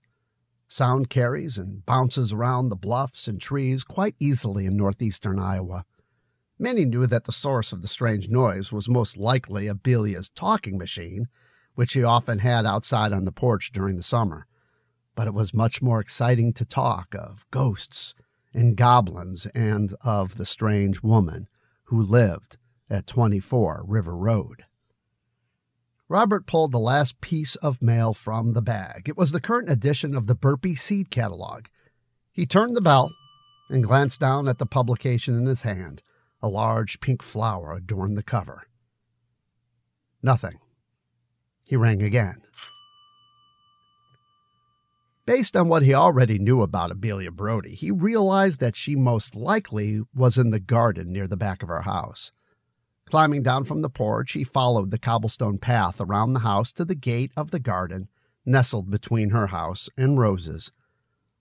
Sound 0.68 1.10
carries 1.10 1.58
and 1.58 1.84
bounces 1.84 2.32
around 2.32 2.70
the 2.70 2.76
bluffs 2.76 3.28
and 3.28 3.42
trees 3.42 3.84
quite 3.84 4.16
easily 4.20 4.68
in 4.68 4.78
northeastern 4.78 5.40
Iowa. 5.40 5.84
Many 6.60 6.86
knew 6.86 7.08
that 7.08 7.24
the 7.24 7.32
source 7.32 7.74
of 7.74 7.82
the 7.82 7.88
strange 7.88 8.30
noise 8.30 8.72
was 8.72 8.88
most 8.88 9.18
likely 9.18 9.68
Abelia's 9.68 10.30
talking 10.30 10.78
machine, 10.78 11.28
which 11.74 11.90
she 11.90 12.04
often 12.04 12.38
had 12.38 12.68
outside 12.68 13.12
on 13.12 13.26
the 13.26 13.32
porch 13.32 13.72
during 13.72 13.96
the 13.96 14.04
summer. 14.04 14.46
But 15.16 15.26
it 15.26 15.34
was 15.34 15.56
much 15.56 15.82
more 15.82 16.00
exciting 16.00 16.54
to 16.54 16.66
talk 16.66 17.16
of 17.16 17.48
ghosts 17.50 18.14
and 18.54 18.78
goblins 18.78 19.48
and 19.56 19.96
of 20.02 20.36
the 20.36 20.46
strange 20.46 21.02
woman 21.02 21.48
who 21.86 22.04
lived 22.04 22.59
at 22.90 23.08
24 23.08 23.84
River 23.88 24.16
Road. 24.16 24.66
Robert 26.08 26.48
pulled 26.48 26.72
the 26.72 26.80
last 26.80 27.22
piece 27.22 27.56
of 27.58 27.84
mail 27.84 28.14
from 28.16 28.54
the 28.54 28.62
bag. 28.62 29.08
It 29.08 29.16
was 29.16 29.32
the 29.32 29.40
current 29.40 29.70
edition 29.70 30.16
of 30.16 30.26
the 30.26 30.34
Burpee 30.34 30.76
Seed 30.76 31.12
Catalog. 31.12 31.66
He 32.32 32.48
turned 32.48 32.76
the 32.76 32.82
bell 32.82 33.12
and 33.70 33.84
glanced 33.84 34.20
down 34.20 34.48
at 34.48 34.58
the 34.58 34.66
publication 34.66 35.38
in 35.38 35.46
his 35.46 35.62
hand. 35.62 36.02
A 36.42 36.48
large 36.48 37.00
pink 37.00 37.22
flower 37.22 37.74
adorned 37.74 38.18
the 38.18 38.24
cover. 38.24 38.64
Nothing. 40.24 40.60
He 41.66 41.76
rang 41.76 42.02
again. 42.02 42.42
Based 45.28 45.56
on 45.56 45.68
what 45.68 45.84
he 45.84 45.94
already 45.94 46.40
knew 46.40 46.64
about 46.64 46.90
Abelia 46.90 47.30
Brody, 47.30 47.76
he 47.76 47.92
realized 47.92 48.60
that 48.60 48.76
she 48.76 48.96
most 48.96 49.36
likely 49.36 50.02
was 50.16 50.40
in 50.40 50.50
the 50.50 50.60
garden 50.60 51.14
near 51.14 51.28
the 51.28 51.38
back 51.38 51.62
of 51.62 51.70
her 51.70 51.84
house. 51.84 52.32
Climbing 53.10 53.42
down 53.42 53.64
from 53.64 53.82
the 53.82 53.90
porch, 53.90 54.34
he 54.34 54.44
followed 54.44 54.92
the 54.92 55.00
cobblestone 55.00 55.58
path 55.58 56.00
around 56.00 56.34
the 56.34 56.42
house 56.42 56.72
to 56.72 56.86
the 56.86 56.94
gate 56.94 57.32
of 57.36 57.50
the 57.50 57.60
garden, 57.60 58.08
nestled 58.46 58.92
between 58.92 59.32
her 59.32 59.48
house 59.48 59.90
and 59.98 60.20
Rose's. 60.20 60.72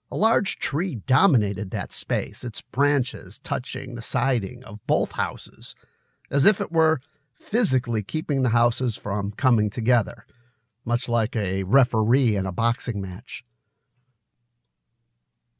A 0.09 0.17
large 0.17 0.57
tree 0.57 0.95
dominated 0.95 1.69
that 1.69 1.93
space, 1.93 2.43
its 2.43 2.61
branches 2.61 3.37
touching 3.37 3.93
the 3.93 4.01
siding 4.01 4.63
of 4.63 4.79
both 4.87 5.11
houses, 5.11 5.75
as 6.31 6.47
if 6.47 6.59
it 6.59 6.71
were 6.71 7.01
physically 7.35 8.01
keeping 8.01 8.41
the 8.41 8.49
houses 8.49 8.97
from 8.97 9.29
coming 9.31 9.69
together, 9.69 10.25
much 10.83 11.07
like 11.07 11.35
a 11.35 11.61
referee 11.61 12.35
in 12.35 12.47
a 12.47 12.51
boxing 12.51 12.99
match. 12.99 13.43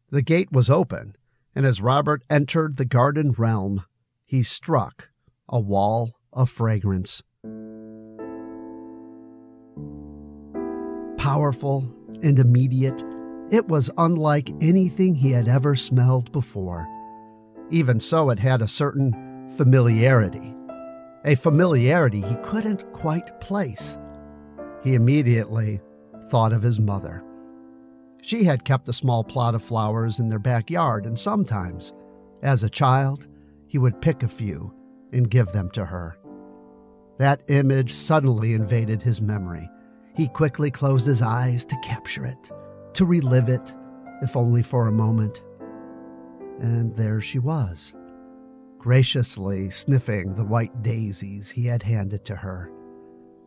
The 0.10 0.24
gate 0.24 0.52
was 0.52 0.72
open, 0.72 1.16
and 1.54 1.68
as 1.68 1.82
Robert 1.82 2.24
entered 2.32 2.78
the 2.78 2.86
garden 2.86 3.34
realm, 3.34 3.86
he 4.26 4.42
struck 4.42 5.09
a 5.50 5.60
wall 5.60 6.16
of 6.32 6.50
fragrance. 6.50 7.24
Powerful 11.18 11.92
and 12.22 12.40
immediate, 12.40 13.04
it 13.52 13.68
was 13.68 13.90
unlike 13.98 14.52
anything 14.62 15.16
he 15.16 15.32
had 15.32 15.48
ever 15.48 15.76
smelled 15.76 16.32
before. 16.32 16.88
Even 17.72 18.00
so, 18.00 18.30
it 18.30 18.40
had 18.40 18.62
a 18.62 18.68
certain 18.68 19.52
familiarity, 19.58 20.54
a 21.26 21.36
familiarity 21.36 22.22
he 22.22 22.36
couldn't 22.44 22.92
quite 22.94 23.40
place. 23.42 23.98
He 24.84 24.96
immediately 24.96 25.82
thought 26.30 26.54
of 26.54 26.62
his 26.62 26.80
mother. 26.80 27.24
She 28.22 28.44
had 28.44 28.66
kept 28.66 28.90
a 28.90 28.94
small 28.94 29.24
plot 29.24 29.56
of 29.56 29.64
flowers 29.64 30.20
in 30.20 30.30
their 30.30 30.40
backyard, 30.40 31.06
and 31.06 31.18
sometimes, 31.18 31.94
as 32.44 32.64
a 32.64 32.70
child, 32.70 33.28
he 33.68 33.78
would 33.78 34.02
pick 34.02 34.24
a 34.24 34.28
few 34.28 34.74
and 35.12 35.30
give 35.30 35.52
them 35.52 35.70
to 35.72 35.86
her. 35.86 36.18
That 37.18 37.42
image 37.48 37.94
suddenly 37.94 38.54
invaded 38.54 39.02
his 39.02 39.22
memory. 39.22 39.70
He 40.16 40.28
quickly 40.28 40.72
closed 40.72 41.06
his 41.06 41.22
eyes 41.22 41.66
to 41.66 41.80
capture 41.84 42.26
it, 42.26 42.52
to 42.94 43.06
relive 43.06 43.50
it, 43.50 43.74
if 44.22 44.36
only 44.36 44.64
for 44.64 44.88
a 44.88 44.92
moment. 44.92 45.44
And 46.60 46.96
there 46.96 47.22
she 47.22 47.40
was, 47.40 47.94
graciously 48.78 49.70
sniffing 49.70 50.36
the 50.36 50.46
white 50.46 50.82
daisies 50.82 51.50
he 51.50 51.66
had 51.66 51.84
handed 51.84 52.26
to 52.26 52.36
her. 52.36 52.72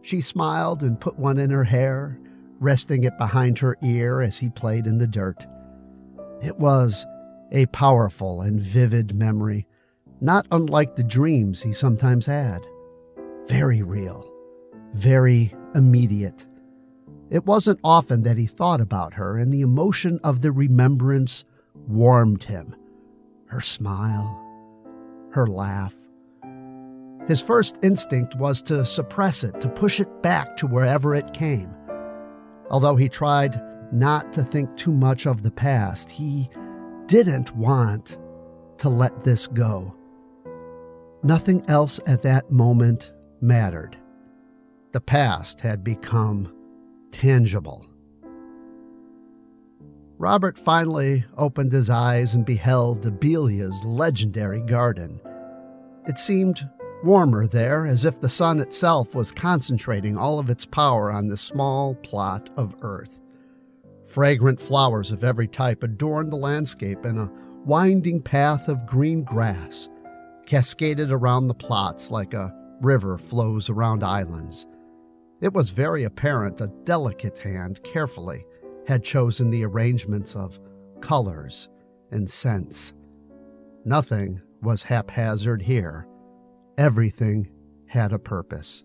She 0.02 0.20
smiled 0.20 0.82
and 0.82 1.00
put 1.00 1.18
one 1.18 1.38
in 1.38 1.50
her 1.50 1.64
hair 1.64 2.18
resting 2.62 3.02
it 3.02 3.18
behind 3.18 3.58
her 3.58 3.76
ear 3.82 4.22
as 4.22 4.38
he 4.38 4.48
played 4.48 4.86
in 4.86 4.98
the 4.98 5.06
dirt. 5.06 5.44
It 6.40 6.56
was 6.58 7.04
a 7.50 7.66
powerful 7.66 8.40
and 8.40 8.60
vivid 8.60 9.14
memory, 9.14 9.66
not 10.22 10.46
unlike 10.52 10.94
the 10.94 11.02
dreams 11.02 11.60
he 11.60 11.72
sometimes 11.72 12.24
had. 12.24 12.64
Very 13.48 13.82
real, 13.82 14.32
very 14.94 15.52
immediate. 15.74 16.46
It 17.28 17.44
wasn't 17.44 17.80
often 17.82 18.22
that 18.22 18.38
he 18.38 18.46
thought 18.46 18.80
about 18.80 19.14
her, 19.14 19.36
and 19.36 19.52
the 19.52 19.62
emotion 19.62 20.20
of 20.22 20.40
the 20.40 20.52
remembrance 20.52 21.44
warmed 21.88 22.44
him. 22.44 22.76
Her 23.46 23.60
smile, 23.60 24.38
her 25.32 25.48
laugh. 25.48 25.94
His 27.26 27.40
first 27.40 27.76
instinct 27.82 28.36
was 28.36 28.62
to 28.62 28.86
suppress 28.86 29.42
it, 29.42 29.60
to 29.60 29.68
push 29.68 29.98
it 29.98 30.22
back 30.22 30.56
to 30.58 30.68
wherever 30.68 31.16
it 31.16 31.34
came. 31.34 31.74
Although 32.70 32.96
he 32.96 33.08
tried 33.08 33.60
not 33.92 34.32
to 34.34 34.44
think 34.44 34.76
too 34.76 34.92
much 34.92 35.26
of 35.26 35.42
the 35.42 35.50
past, 35.50 36.10
he 36.12 36.48
didn't 37.06 37.56
want 37.56 38.18
to 38.78 38.88
let 38.88 39.24
this 39.24 39.48
go. 39.48 39.96
Nothing 41.24 41.64
else 41.68 42.00
at 42.06 42.22
that 42.22 42.50
moment 42.50 43.12
mattered. 43.40 43.96
The 44.92 45.00
past 45.00 45.60
had 45.60 45.84
become 45.84 46.52
tangible. 47.12 47.86
Robert 50.18 50.58
finally 50.58 51.24
opened 51.36 51.72
his 51.72 51.90
eyes 51.90 52.34
and 52.34 52.44
beheld 52.44 53.06
Abelia's 53.06 53.84
legendary 53.84 54.60
garden. 54.60 55.20
It 56.06 56.18
seemed 56.18 56.68
warmer 57.04 57.46
there, 57.46 57.86
as 57.86 58.04
if 58.04 58.20
the 58.20 58.28
sun 58.28 58.60
itself 58.60 59.14
was 59.14 59.32
concentrating 59.32 60.16
all 60.16 60.38
of 60.38 60.50
its 60.50 60.64
power 60.64 61.10
on 61.10 61.28
this 61.28 61.40
small 61.40 61.94
plot 61.96 62.50
of 62.56 62.74
earth. 62.82 63.20
Fragrant 64.06 64.60
flowers 64.60 65.12
of 65.12 65.24
every 65.24 65.48
type 65.48 65.82
adorned 65.82 66.32
the 66.32 66.36
landscape, 66.36 67.04
and 67.04 67.18
a 67.18 67.30
winding 67.64 68.20
path 68.20 68.68
of 68.68 68.86
green 68.86 69.22
grass 69.22 69.88
cascaded 70.46 71.10
around 71.10 71.48
the 71.48 71.54
plots 71.54 72.10
like 72.10 72.34
a 72.34 72.54
river 72.80 73.18
flows 73.18 73.70
around 73.70 74.02
islands. 74.02 74.66
It 75.40 75.52
was 75.52 75.70
very 75.70 76.04
apparent 76.04 76.60
a 76.60 76.72
delicate 76.84 77.38
hand 77.38 77.82
carefully 77.82 78.44
had 78.86 79.04
chosen 79.04 79.50
the 79.50 79.64
arrangements 79.64 80.36
of 80.36 80.58
colors 81.00 81.68
and 82.10 82.28
scents. 82.28 82.92
Nothing 83.84 84.40
was 84.60 84.82
haphazard 84.82 85.62
here 85.62 86.06
Everything 86.78 87.50
had 87.86 88.12
a 88.12 88.18
purpose. 88.18 88.82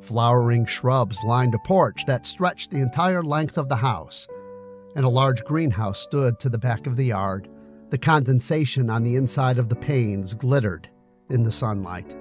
Flowering 0.00 0.64
shrubs 0.64 1.22
lined 1.24 1.54
a 1.54 1.58
porch 1.58 2.06
that 2.06 2.24
stretched 2.24 2.70
the 2.70 2.78
entire 2.78 3.22
length 3.22 3.58
of 3.58 3.68
the 3.68 3.76
house, 3.76 4.26
and 4.96 5.04
a 5.04 5.10
large 5.10 5.44
greenhouse 5.44 6.00
stood 6.00 6.40
to 6.40 6.48
the 6.48 6.58
back 6.58 6.86
of 6.86 6.96
the 6.96 7.04
yard. 7.04 7.48
The 7.90 7.98
condensation 7.98 8.88
on 8.88 9.02
the 9.02 9.16
inside 9.16 9.58
of 9.58 9.68
the 9.68 9.74
panes 9.74 10.34
glittered 10.34 10.88
in 11.28 11.42
the 11.42 11.50
sunlight. 11.50 12.14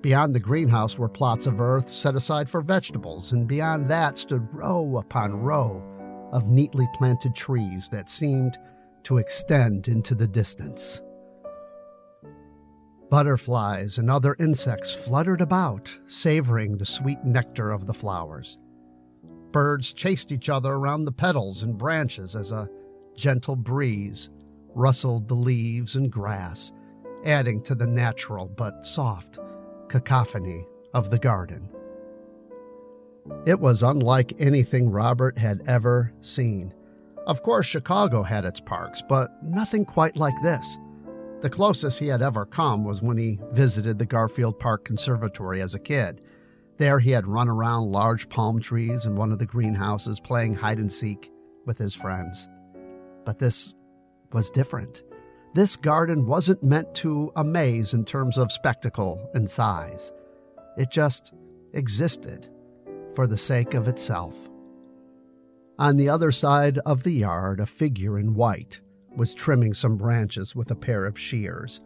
Beyond 0.00 0.34
the 0.34 0.40
greenhouse 0.40 0.96
were 0.96 1.08
plots 1.08 1.44
of 1.44 1.60
earth 1.60 1.90
set 1.90 2.14
aside 2.14 2.48
for 2.48 2.62
vegetables, 2.62 3.32
and 3.32 3.46
beyond 3.46 3.90
that 3.90 4.16
stood 4.16 4.48
row 4.54 4.96
upon 4.96 5.34
row 5.34 5.82
of 6.32 6.48
neatly 6.48 6.88
planted 6.94 7.34
trees 7.34 7.90
that 7.90 8.08
seemed 8.08 8.56
to 9.02 9.18
extend 9.18 9.88
into 9.88 10.14
the 10.14 10.26
distance. 10.26 11.02
Butterflies 13.10 13.98
and 13.98 14.10
other 14.10 14.34
insects 14.38 14.94
fluttered 14.94 15.42
about, 15.42 15.94
savoring 16.06 16.78
the 16.78 16.86
sweet 16.86 17.22
nectar 17.22 17.70
of 17.70 17.86
the 17.86 17.92
flowers. 17.92 18.56
Birds 19.52 19.92
chased 19.92 20.32
each 20.32 20.48
other 20.48 20.72
around 20.72 21.04
the 21.04 21.12
petals 21.12 21.62
and 21.64 21.76
branches 21.76 22.34
as 22.34 22.50
a 22.50 22.70
gentle 23.14 23.56
breeze 23.56 24.30
rustled 24.74 25.28
the 25.28 25.34
leaves 25.34 25.96
and 25.96 26.10
grass, 26.10 26.72
adding 27.24 27.62
to 27.62 27.74
the 27.74 27.86
natural 27.86 28.48
but 28.48 28.84
soft 28.84 29.38
cacophony 29.88 30.66
of 30.94 31.10
the 31.10 31.18
garden. 31.18 31.70
It 33.46 33.60
was 33.60 33.82
unlike 33.82 34.32
anything 34.38 34.90
Robert 34.90 35.38
had 35.38 35.62
ever 35.66 36.12
seen. 36.20 36.74
Of 37.26 37.42
course, 37.42 37.66
Chicago 37.66 38.22
had 38.22 38.44
its 38.44 38.60
parks, 38.60 39.02
but 39.06 39.30
nothing 39.42 39.84
quite 39.84 40.16
like 40.16 40.34
this. 40.42 40.78
The 41.40 41.50
closest 41.50 41.98
he 41.98 42.08
had 42.08 42.22
ever 42.22 42.44
come 42.44 42.84
was 42.84 43.02
when 43.02 43.16
he 43.16 43.38
visited 43.52 43.98
the 43.98 44.06
Garfield 44.06 44.58
Park 44.58 44.84
Conservatory 44.84 45.62
as 45.62 45.74
a 45.74 45.78
kid. 45.78 46.20
There 46.76 46.98
he 46.98 47.10
had 47.10 47.26
run 47.26 47.48
around 47.48 47.92
large 47.92 48.28
palm 48.28 48.60
trees 48.60 49.04
in 49.04 49.16
one 49.16 49.32
of 49.32 49.38
the 49.38 49.46
greenhouses 49.46 50.20
playing 50.20 50.54
hide 50.54 50.78
and 50.78 50.92
seek 50.92 51.30
with 51.66 51.78
his 51.78 51.94
friends. 51.94 52.48
But 53.24 53.38
this 53.38 53.74
was 54.32 54.50
different. 54.50 55.02
This 55.54 55.76
garden 55.76 56.26
wasn't 56.26 56.62
meant 56.62 56.94
to 56.96 57.32
amaze 57.36 57.92
in 57.92 58.04
terms 58.04 58.38
of 58.38 58.52
spectacle 58.52 59.28
and 59.34 59.50
size. 59.50 60.12
It 60.76 60.90
just 60.90 61.32
existed 61.72 62.48
for 63.14 63.26
the 63.26 63.36
sake 63.36 63.74
of 63.74 63.88
itself. 63.88 64.36
On 65.78 65.96
the 65.96 66.08
other 66.08 66.30
side 66.30 66.78
of 66.86 67.02
the 67.02 67.12
yard, 67.12 67.58
a 67.58 67.66
figure 67.66 68.18
in 68.18 68.34
white 68.34 68.80
was 69.16 69.34
trimming 69.34 69.74
some 69.74 69.96
branches 69.96 70.54
with 70.54 70.70
a 70.70 70.76
pair 70.76 71.06
of 71.06 71.18
shears. 71.18 71.80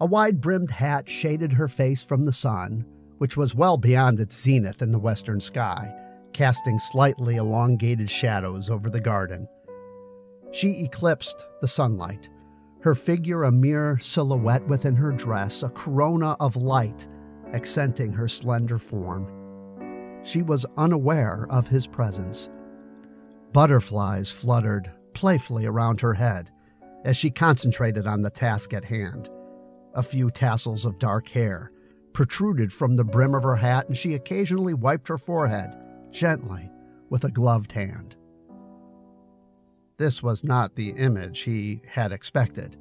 A 0.00 0.06
wide 0.06 0.40
brimmed 0.40 0.70
hat 0.70 1.08
shaded 1.08 1.52
her 1.52 1.68
face 1.68 2.02
from 2.02 2.24
the 2.24 2.32
sun, 2.32 2.86
which 3.18 3.36
was 3.36 3.54
well 3.54 3.76
beyond 3.76 4.20
its 4.20 4.40
zenith 4.40 4.80
in 4.80 4.92
the 4.92 4.98
western 4.98 5.40
sky, 5.40 5.94
casting 6.32 6.78
slightly 6.78 7.36
elongated 7.36 8.08
shadows 8.08 8.70
over 8.70 8.88
the 8.88 9.00
garden. 9.00 9.46
She 10.52 10.84
eclipsed 10.84 11.46
the 11.60 11.68
sunlight, 11.68 12.28
her 12.80 12.94
figure 12.94 13.44
a 13.44 13.52
mere 13.52 13.98
silhouette 13.98 14.66
within 14.66 14.96
her 14.96 15.12
dress, 15.12 15.62
a 15.62 15.68
corona 15.68 16.36
of 16.40 16.56
light 16.56 17.06
accenting 17.52 18.12
her 18.12 18.28
slender 18.28 18.78
form. 18.78 19.30
She 20.22 20.42
was 20.42 20.66
unaware 20.76 21.46
of 21.50 21.68
his 21.68 21.86
presence. 21.86 22.50
Butterflies 23.52 24.30
fluttered 24.30 24.90
playfully 25.14 25.66
around 25.66 26.00
her 26.00 26.14
head 26.14 26.50
as 27.04 27.16
she 27.16 27.30
concentrated 27.30 28.06
on 28.06 28.22
the 28.22 28.30
task 28.30 28.72
at 28.74 28.84
hand. 28.84 29.28
A 29.94 30.02
few 30.02 30.30
tassels 30.30 30.84
of 30.84 30.98
dark 30.98 31.28
hair 31.28 31.72
protruded 32.12 32.72
from 32.72 32.96
the 32.96 33.04
brim 33.04 33.34
of 33.34 33.42
her 33.42 33.56
hat, 33.56 33.88
and 33.88 33.96
she 33.96 34.14
occasionally 34.14 34.74
wiped 34.74 35.08
her 35.08 35.18
forehead 35.18 35.76
gently 36.10 36.70
with 37.08 37.24
a 37.24 37.30
gloved 37.30 37.72
hand. 37.72 38.16
This 40.00 40.22
was 40.22 40.42
not 40.42 40.76
the 40.76 40.92
image 40.92 41.40
he 41.40 41.82
had 41.86 42.10
expected. 42.10 42.78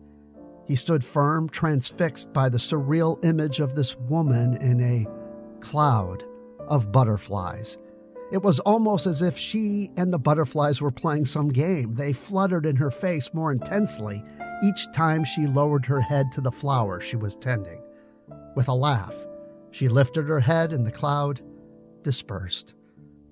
He 0.65 0.77
stood 0.77 1.03
firm, 1.03 1.49
transfixed 1.49 2.31
by 2.31 2.47
the 2.47 2.57
surreal 2.57 3.21
image 3.25 3.59
of 3.59 3.75
this 3.75 3.97
woman 3.97 4.55
in 4.61 4.79
a 4.79 5.05
cloud 5.59 6.23
of 6.69 6.93
butterflies. 6.93 7.77
It 8.31 8.41
was 8.41 8.61
almost 8.61 9.05
as 9.05 9.21
if 9.21 9.37
she 9.37 9.91
and 9.97 10.13
the 10.13 10.17
butterflies 10.17 10.79
were 10.79 10.91
playing 10.91 11.25
some 11.25 11.49
game. 11.49 11.93
They 11.93 12.13
fluttered 12.13 12.65
in 12.65 12.77
her 12.77 12.89
face 12.89 13.33
more 13.33 13.51
intensely 13.51 14.23
each 14.63 14.89
time 14.93 15.25
she 15.25 15.45
lowered 15.45 15.85
her 15.87 15.99
head 15.99 16.31
to 16.31 16.41
the 16.41 16.53
flower 16.53 17.01
she 17.01 17.17
was 17.17 17.35
tending. 17.35 17.83
With 18.55 18.69
a 18.69 18.73
laugh, 18.73 19.15
she 19.71 19.89
lifted 19.89 20.29
her 20.29 20.39
head 20.39 20.71
and 20.71 20.87
the 20.87 20.91
cloud 20.91 21.41
dispersed, 22.01 22.75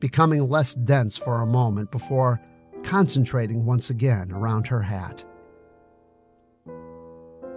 becoming 0.02 0.50
less 0.50 0.74
dense 0.74 1.16
for 1.16 1.42
a 1.42 1.48
moment 1.48 1.90
before 1.90 2.42
concentrating 2.88 3.66
once 3.66 3.90
again 3.90 4.32
around 4.32 4.66
her 4.66 4.82
hat. 4.82 5.26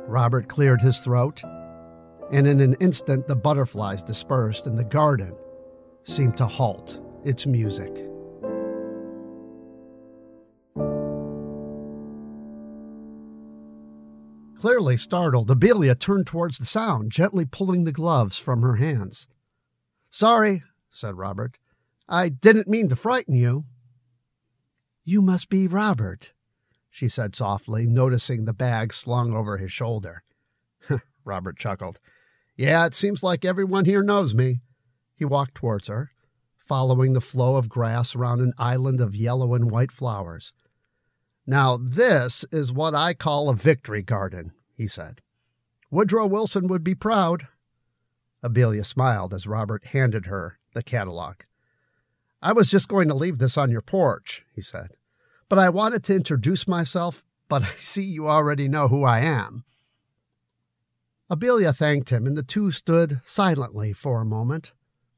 Robert 0.09 0.49
cleared 0.49 0.81
his 0.81 0.99
throat, 0.99 1.41
and 2.33 2.49
in 2.49 2.61
an 2.61 2.75
instant 2.81 3.29
the 3.29 3.37
butterflies 3.37 4.03
dispersed 4.03 4.67
and 4.67 4.77
the 4.77 4.83
garden 4.83 5.33
seemed 6.03 6.37
to 6.37 6.47
halt 6.49 7.01
its 7.25 7.47
music. 7.47 7.95
Clearly 14.59 14.97
startled, 14.97 15.49
Abelia 15.49 15.95
turned 15.95 16.27
towards 16.27 16.59
the 16.59 16.67
sound, 16.67 17.13
gently 17.13 17.45
pulling 17.45 17.85
the 17.85 17.93
gloves 17.93 18.37
from 18.37 18.63
her 18.63 18.77
hands. 18.77 19.29
Sorry, 20.11 20.65
said 20.91 21.17
Robert. 21.17 21.57
I 22.09 22.31
didn't 22.31 22.67
mean 22.67 22.89
to 22.89 22.97
frighten 22.97 23.37
you. 23.37 23.65
You 25.05 25.23
must 25.23 25.49
be 25.49 25.67
Robert, 25.67 26.33
she 26.91 27.09
said 27.09 27.35
softly, 27.35 27.87
noticing 27.87 28.45
the 28.45 28.53
bag 28.53 28.93
slung 28.93 29.33
over 29.33 29.59
his 29.59 29.73
shoulder. 29.73 30.23
Robert 31.25 31.59
chuckled. 31.59 32.01
Yeah, 32.57 32.85
it 32.87 32.95
seems 32.95 33.23
like 33.23 33.45
everyone 33.45 33.87
here 33.87 34.03
knows 34.03 34.35
me. 34.35 34.61
He 35.15 35.25
walked 35.25 35.55
towards 35.55 35.89
her, 35.89 36.11
following 36.59 37.13
the 37.13 37.21
flow 37.21 37.57
of 37.57 37.69
grass 37.69 38.15
around 38.15 38.41
an 38.41 38.53
island 38.59 39.01
of 39.01 39.17
yellow 39.17 39.55
and 39.55 39.71
white 39.71 39.93
flowers. 39.93 40.53
Now, 41.47 41.77
this 41.77 42.45
is 42.53 42.73
what 42.73 42.95
I 42.95 43.15
call 43.15 43.49
a 43.49 43.55
victory 43.55 44.03
garden, 44.03 44.53
he 44.75 44.87
said. 44.87 45.21
Woodrow 45.91 46.27
Wilson 46.27 46.69
would 46.69 46.85
be 46.85 46.95
proud. 46.95 47.49
Abelia 48.45 48.85
smiled 48.85 49.35
as 49.35 49.47
Robert 49.47 49.87
handed 49.87 50.27
her 50.27 50.59
the 50.75 50.83
catalog. 50.83 51.41
I 52.43 52.53
was 52.53 52.71
just 52.71 52.89
going 52.89 53.09
to 53.09 53.15
leave 53.15 53.39
this 53.39 53.59
on 53.59 53.71
your 53.71 53.83
porch, 53.83 54.45
he 54.55 54.63
said, 54.63 54.91
but 55.49 55.59
I 55.59 55.69
wanted 55.69 56.03
to 56.05 56.15
introduce 56.15 56.67
myself, 56.67 57.23
but 57.49 57.63
I 57.65 57.73
see 57.81 58.03
you 58.03 58.29
already 58.29 58.69
know 58.69 58.89
who 58.89 59.05
I 59.05 59.21
am. 59.21 59.65
Abelia 61.31 61.73
thanked 61.73 62.11
him, 62.11 62.27
and 62.27 62.37
the 62.37 62.43
two 62.43 62.71
stood 62.71 63.21
silently 63.25 63.93
for 63.93 64.21
a 64.21 64.27
moment. 64.27 64.73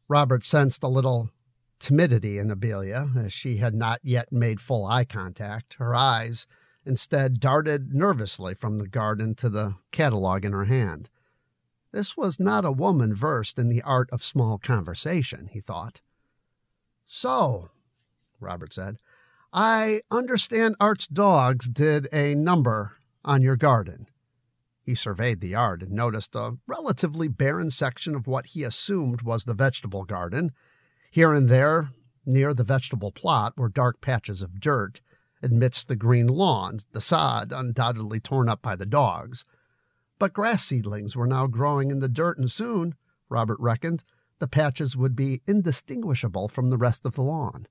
Robert 0.09 0.45
sensed 0.45 0.83
a 0.83 0.89
little 0.89 1.31
timidity 1.79 2.39
in 2.39 2.51
Abelia, 2.51 3.17
as 3.17 3.33
she 3.33 3.57
had 3.57 3.75
not 3.75 4.01
yet 4.03 4.31
made 4.31 4.61
full 4.61 4.85
eye 4.85 5.05
contact. 5.05 5.75
Her 5.75 5.95
eyes 5.95 6.47
instead 6.85 7.41
darted 7.41 7.95
nervously 7.95 8.55
from 8.55 8.79
the 8.79 8.89
garden 8.89 9.35
to 9.37 9.49
the 9.49 9.77
catalog 9.91 10.45
in 10.45 10.53
her 10.53 10.65
hand. 10.65 11.09
This 11.93 12.17
was 12.17 12.41
not 12.41 12.65
a 12.65 12.73
woman 12.73 13.15
versed 13.15 13.59
in 13.59 13.69
the 13.69 13.83
art 13.83 14.11
of 14.11 14.23
small 14.23 14.59
conversation, 14.59 15.49
he 15.53 15.61
thought. 15.61 16.01
So, 17.15 17.69
Robert 18.41 18.73
said, 18.73 18.97
I 19.53 20.01
understand 20.11 20.77
Art's 20.81 21.07
dogs 21.07 21.69
did 21.69 22.09
a 22.11 22.35
number 22.35 22.97
on 23.23 23.43
your 23.43 23.55
garden. 23.55 24.07
He 24.83 24.95
surveyed 24.95 25.43
the 25.43 25.51
yard 25.51 25.83
and 25.83 25.93
noticed 25.93 26.35
a 26.35 26.57
relatively 26.67 27.29
barren 27.29 27.71
section 27.71 28.15
of 28.15 28.27
what 28.27 28.47
he 28.47 28.63
assumed 28.63 29.21
was 29.21 29.45
the 29.45 29.53
vegetable 29.53 30.05
garden 30.05 30.53
here 31.11 31.35
and 31.35 31.51
there, 31.51 31.91
near 32.25 32.55
the 32.55 32.65
vegetable 32.65 33.13
plot, 33.13 33.59
were 33.59 33.69
dark 33.69 34.01
patches 34.01 34.41
of 34.41 34.59
dirt 34.59 35.03
amidst 35.43 35.89
the 35.89 35.97
green 35.97 36.29
lawns, 36.29 36.87
the 36.93 37.01
sod 37.03 37.53
undoubtedly 37.53 38.21
torn 38.21 38.49
up 38.49 38.63
by 38.63 38.75
the 38.75 38.87
dogs. 38.87 39.45
But 40.19 40.33
grass 40.33 40.65
seedlings 40.65 41.15
were 41.15 41.27
now 41.27 41.47
growing 41.47 41.91
in 41.91 41.99
the 41.99 42.09
dirt, 42.09 42.39
and 42.39 42.51
soon, 42.51 42.95
Robert 43.29 43.61
reckoned, 43.61 44.03
the 44.43 44.49
patches 44.49 44.97
would 44.97 45.15
be 45.15 45.41
indistinguishable 45.47 46.49
from 46.49 46.69
the 46.69 46.77
rest 46.77 47.07
of 47.07 47.15
the 47.15 47.23
lawn. 47.23 47.65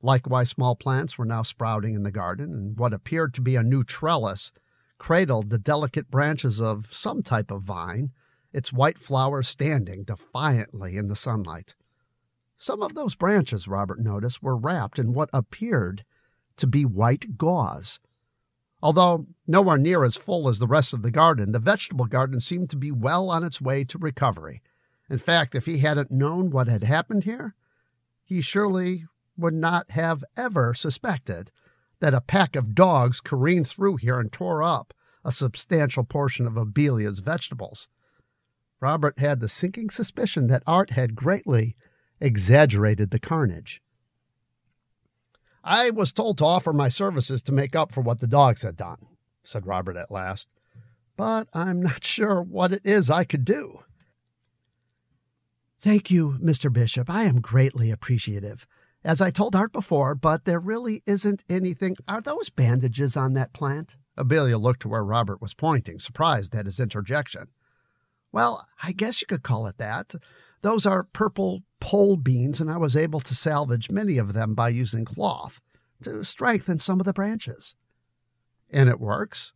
Likewise, 0.00 0.48
small 0.48 0.76
plants 0.76 1.18
were 1.18 1.24
now 1.24 1.42
sprouting 1.42 1.96
in 1.96 2.04
the 2.04 2.12
garden, 2.12 2.54
and 2.54 2.78
what 2.78 2.92
appeared 2.92 3.34
to 3.34 3.40
be 3.40 3.56
a 3.56 3.64
new 3.64 3.82
trellis 3.82 4.52
cradled 4.98 5.50
the 5.50 5.58
delicate 5.58 6.08
branches 6.08 6.60
of 6.62 6.94
some 6.94 7.20
type 7.20 7.50
of 7.50 7.64
vine, 7.64 8.12
its 8.52 8.72
white 8.72 8.96
flowers 8.96 9.48
standing 9.48 10.04
defiantly 10.04 10.96
in 10.96 11.08
the 11.08 11.16
sunlight. 11.16 11.74
Some 12.56 12.80
of 12.80 12.94
those 12.94 13.16
branches, 13.16 13.66
Robert 13.66 13.98
noticed, 13.98 14.40
were 14.40 14.56
wrapped 14.56 15.00
in 15.00 15.14
what 15.14 15.30
appeared 15.32 16.04
to 16.58 16.68
be 16.68 16.84
white 16.84 17.36
gauze. 17.36 17.98
Although 18.80 19.26
nowhere 19.48 19.78
near 19.78 20.04
as 20.04 20.16
full 20.16 20.48
as 20.48 20.60
the 20.60 20.68
rest 20.68 20.94
of 20.94 21.02
the 21.02 21.10
garden, 21.10 21.50
the 21.50 21.58
vegetable 21.58 22.06
garden 22.06 22.38
seemed 22.38 22.70
to 22.70 22.76
be 22.76 22.92
well 22.92 23.30
on 23.30 23.42
its 23.42 23.60
way 23.60 23.82
to 23.82 23.98
recovery. 23.98 24.62
In 25.10 25.18
fact, 25.18 25.54
if 25.54 25.66
he 25.66 25.78
hadn't 25.78 26.10
known 26.10 26.50
what 26.50 26.68
had 26.68 26.82
happened 26.82 27.24
here, 27.24 27.54
he 28.24 28.40
surely 28.40 29.06
would 29.36 29.54
not 29.54 29.92
have 29.92 30.24
ever 30.36 30.74
suspected 30.74 31.50
that 32.00 32.14
a 32.14 32.20
pack 32.20 32.56
of 32.56 32.74
dogs 32.74 33.20
careened 33.20 33.66
through 33.66 33.96
here 33.96 34.18
and 34.18 34.30
tore 34.30 34.62
up 34.62 34.92
a 35.24 35.32
substantial 35.32 36.04
portion 36.04 36.46
of 36.46 36.56
Abelia's 36.56 37.20
vegetables. 37.20 37.88
Robert 38.80 39.18
had 39.18 39.40
the 39.40 39.48
sinking 39.48 39.90
suspicion 39.90 40.46
that 40.48 40.62
Art 40.66 40.90
had 40.90 41.16
greatly 41.16 41.76
exaggerated 42.20 43.10
the 43.10 43.18
carnage. 43.18 43.82
I 45.64 45.90
was 45.90 46.12
told 46.12 46.38
to 46.38 46.44
offer 46.44 46.72
my 46.72 46.88
services 46.88 47.42
to 47.42 47.52
make 47.52 47.74
up 47.74 47.92
for 47.92 48.00
what 48.00 48.20
the 48.20 48.26
dogs 48.26 48.62
had 48.62 48.76
done, 48.76 49.06
said 49.42 49.66
Robert 49.66 49.96
at 49.96 50.10
last, 50.10 50.48
but 51.16 51.48
I'm 51.52 51.82
not 51.82 52.04
sure 52.04 52.40
what 52.40 52.72
it 52.72 52.82
is 52.84 53.10
I 53.10 53.24
could 53.24 53.44
do. 53.44 53.80
Thank 55.80 56.10
you, 56.10 56.38
Mr. 56.42 56.72
Bishop. 56.72 57.08
I 57.08 57.22
am 57.24 57.40
greatly 57.40 57.92
appreciative. 57.92 58.66
As 59.04 59.20
I 59.20 59.30
told 59.30 59.54
Art 59.54 59.72
before, 59.72 60.16
but 60.16 60.44
there 60.44 60.58
really 60.58 61.04
isn't 61.06 61.44
anything. 61.48 61.94
Are 62.08 62.20
those 62.20 62.50
bandages 62.50 63.16
on 63.16 63.34
that 63.34 63.52
plant? 63.52 63.96
Abelia 64.18 64.60
looked 64.60 64.82
to 64.82 64.88
where 64.88 65.04
Robert 65.04 65.40
was 65.40 65.54
pointing, 65.54 66.00
surprised 66.00 66.52
at 66.56 66.66
his 66.66 66.80
interjection. 66.80 67.46
Well, 68.32 68.66
I 68.82 68.90
guess 68.90 69.20
you 69.20 69.28
could 69.28 69.44
call 69.44 69.68
it 69.68 69.78
that. 69.78 70.14
Those 70.62 70.84
are 70.84 71.04
purple 71.04 71.62
pole 71.78 72.16
beans, 72.16 72.60
and 72.60 72.68
I 72.68 72.76
was 72.76 72.96
able 72.96 73.20
to 73.20 73.34
salvage 73.34 73.88
many 73.88 74.18
of 74.18 74.32
them 74.32 74.54
by 74.54 74.70
using 74.70 75.04
cloth 75.04 75.60
to 76.02 76.24
strengthen 76.24 76.80
some 76.80 76.98
of 76.98 77.06
the 77.06 77.12
branches. 77.12 77.76
And 78.68 78.88
it 78.88 78.98
works? 78.98 79.52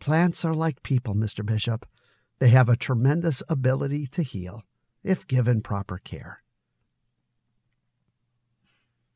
Plants 0.00 0.44
are 0.44 0.54
like 0.54 0.82
people, 0.82 1.14
Mr. 1.14 1.46
Bishop. 1.46 1.86
They 2.40 2.48
have 2.48 2.68
a 2.68 2.76
tremendous 2.76 3.40
ability 3.48 4.08
to 4.08 4.22
heal 4.22 4.64
if 5.08 5.26
given 5.26 5.62
proper 5.62 5.96
care. 5.96 6.42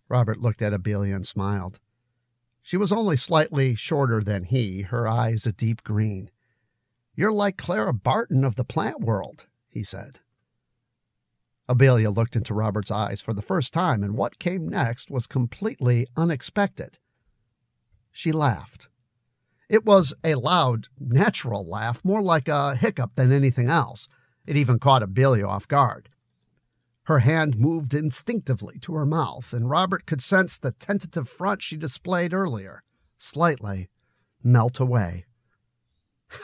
Robert 0.09 0.41
looked 0.41 0.63
at 0.63 0.73
Abelia 0.73 1.15
and 1.15 1.27
smiled. 1.27 1.81
She 2.63 2.79
was 2.79 2.93
only 2.93 3.17
slightly 3.19 3.75
shorter 3.75 4.23
than 4.23 4.45
he, 4.45 4.83
her 4.83 5.07
eyes 5.07 5.47
a 5.47 5.53
deep 5.53 5.85
green. 5.85 6.31
You're 7.15 7.33
like 7.33 7.59
Clara 7.59 7.93
Barton 7.93 8.43
of 8.43 8.55
the 8.57 8.65
plant 8.65 9.01
world, 9.01 9.47
he 9.69 9.83
said. 9.83 10.21
Abelia 11.69 12.11
looked 12.15 12.37
into 12.37 12.55
Robert's 12.55 12.91
eyes 12.91 13.21
for 13.21 13.35
the 13.35 13.43
first 13.43 13.75
time, 13.75 14.03
and 14.03 14.17
what 14.17 14.39
came 14.39 14.67
next 14.67 15.11
was 15.11 15.27
completely 15.27 16.07
unexpected. 16.17 16.99
She 18.11 18.33
laughed. 18.33 18.89
It 19.69 19.85
was 19.85 20.15
a 20.25 20.37
loud, 20.37 20.89
natural 20.99 21.69
laugh, 21.69 22.03
more 22.03 22.23
like 22.23 22.49
a 22.49 22.77
hiccup 22.77 23.15
than 23.15 23.31
anything 23.31 23.69
else. 23.69 24.09
It 24.47 24.57
even 24.57 24.79
caught 24.79 25.03
Abelia 25.03 25.47
off 25.47 25.69
guard. 25.69 26.09
Her 27.05 27.21
hand 27.21 27.59
moved 27.59 27.95
instinctively 27.95 28.79
to 28.81 28.95
her 28.95 29.07
mouth, 29.07 29.53
and 29.53 29.69
Robert 29.69 30.07
could 30.07 30.23
sense 30.23 30.57
the 30.57 30.73
tentative 30.73 31.29
front 31.29 31.63
she 31.63 31.77
displayed 31.77 32.33
earlier 32.33 32.83
slightly 33.19 33.89
melt 34.43 34.81
away. 34.81 35.25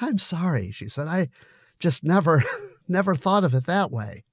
I'm 0.00 0.18
sorry, 0.18 0.70
she 0.70 0.88
said. 0.88 1.08
I 1.08 1.28
just 1.80 2.04
never, 2.04 2.42
never 2.88 3.14
thought 3.14 3.44
of 3.44 3.54
it 3.54 3.64
that 3.64 3.90
way. 3.90 4.24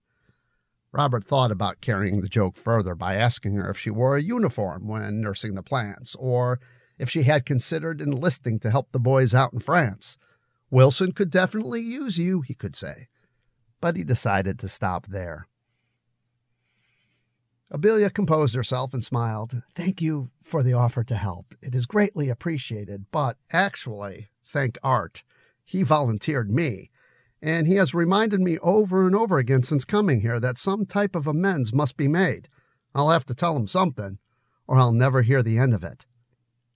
Robert 0.91 1.25
thought 1.25 1.51
about 1.51 1.81
carrying 1.81 2.21
the 2.21 2.29
joke 2.29 2.55
further 2.55 2.95
by 2.95 3.15
asking 3.15 3.55
her 3.55 3.69
if 3.69 3.77
she 3.77 3.89
wore 3.89 4.15
a 4.15 4.21
uniform 4.21 4.87
when 4.87 5.21
nursing 5.21 5.55
the 5.55 5.63
plants, 5.63 6.15
or 6.15 6.59
if 6.97 7.09
she 7.09 7.23
had 7.23 7.45
considered 7.45 7.99
enlisting 7.99 8.59
to 8.59 8.71
help 8.71 8.91
the 8.91 8.99
boys 8.99 9.33
out 9.33 9.51
in 9.51 9.59
France. 9.59 10.17
Wilson 10.69 11.11
could 11.11 11.29
definitely 11.29 11.81
use 11.81 12.17
you, 12.17 12.41
he 12.41 12.53
could 12.53 12.75
say. 12.75 13.07
But 13.85 13.97
he 13.97 14.03
decided 14.03 14.57
to 14.57 14.67
stop 14.67 15.05
there. 15.05 15.47
Abelia 17.71 18.11
composed 18.11 18.55
herself 18.55 18.95
and 18.95 19.03
smiled. 19.03 19.61
Thank 19.75 20.01
you 20.01 20.31
for 20.41 20.63
the 20.63 20.73
offer 20.73 21.03
to 21.03 21.15
help. 21.15 21.53
It 21.61 21.75
is 21.75 21.85
greatly 21.85 22.27
appreciated, 22.27 23.05
but 23.11 23.37
actually, 23.53 24.29
thank 24.43 24.79
Art. 24.81 25.21
He 25.63 25.83
volunteered 25.83 26.49
me, 26.49 26.89
and 27.43 27.67
he 27.67 27.75
has 27.75 27.93
reminded 27.93 28.41
me 28.41 28.57
over 28.57 29.05
and 29.05 29.15
over 29.15 29.37
again 29.37 29.61
since 29.61 29.85
coming 29.85 30.21
here 30.21 30.39
that 30.39 30.57
some 30.57 30.87
type 30.87 31.15
of 31.15 31.27
amends 31.27 31.71
must 31.71 31.95
be 31.95 32.07
made. 32.07 32.49
I'll 32.95 33.11
have 33.11 33.25
to 33.25 33.35
tell 33.35 33.55
him 33.55 33.67
something, 33.67 34.17
or 34.65 34.77
I'll 34.77 34.93
never 34.93 35.21
hear 35.21 35.43
the 35.43 35.59
end 35.59 35.75
of 35.75 35.83
it. 35.83 36.07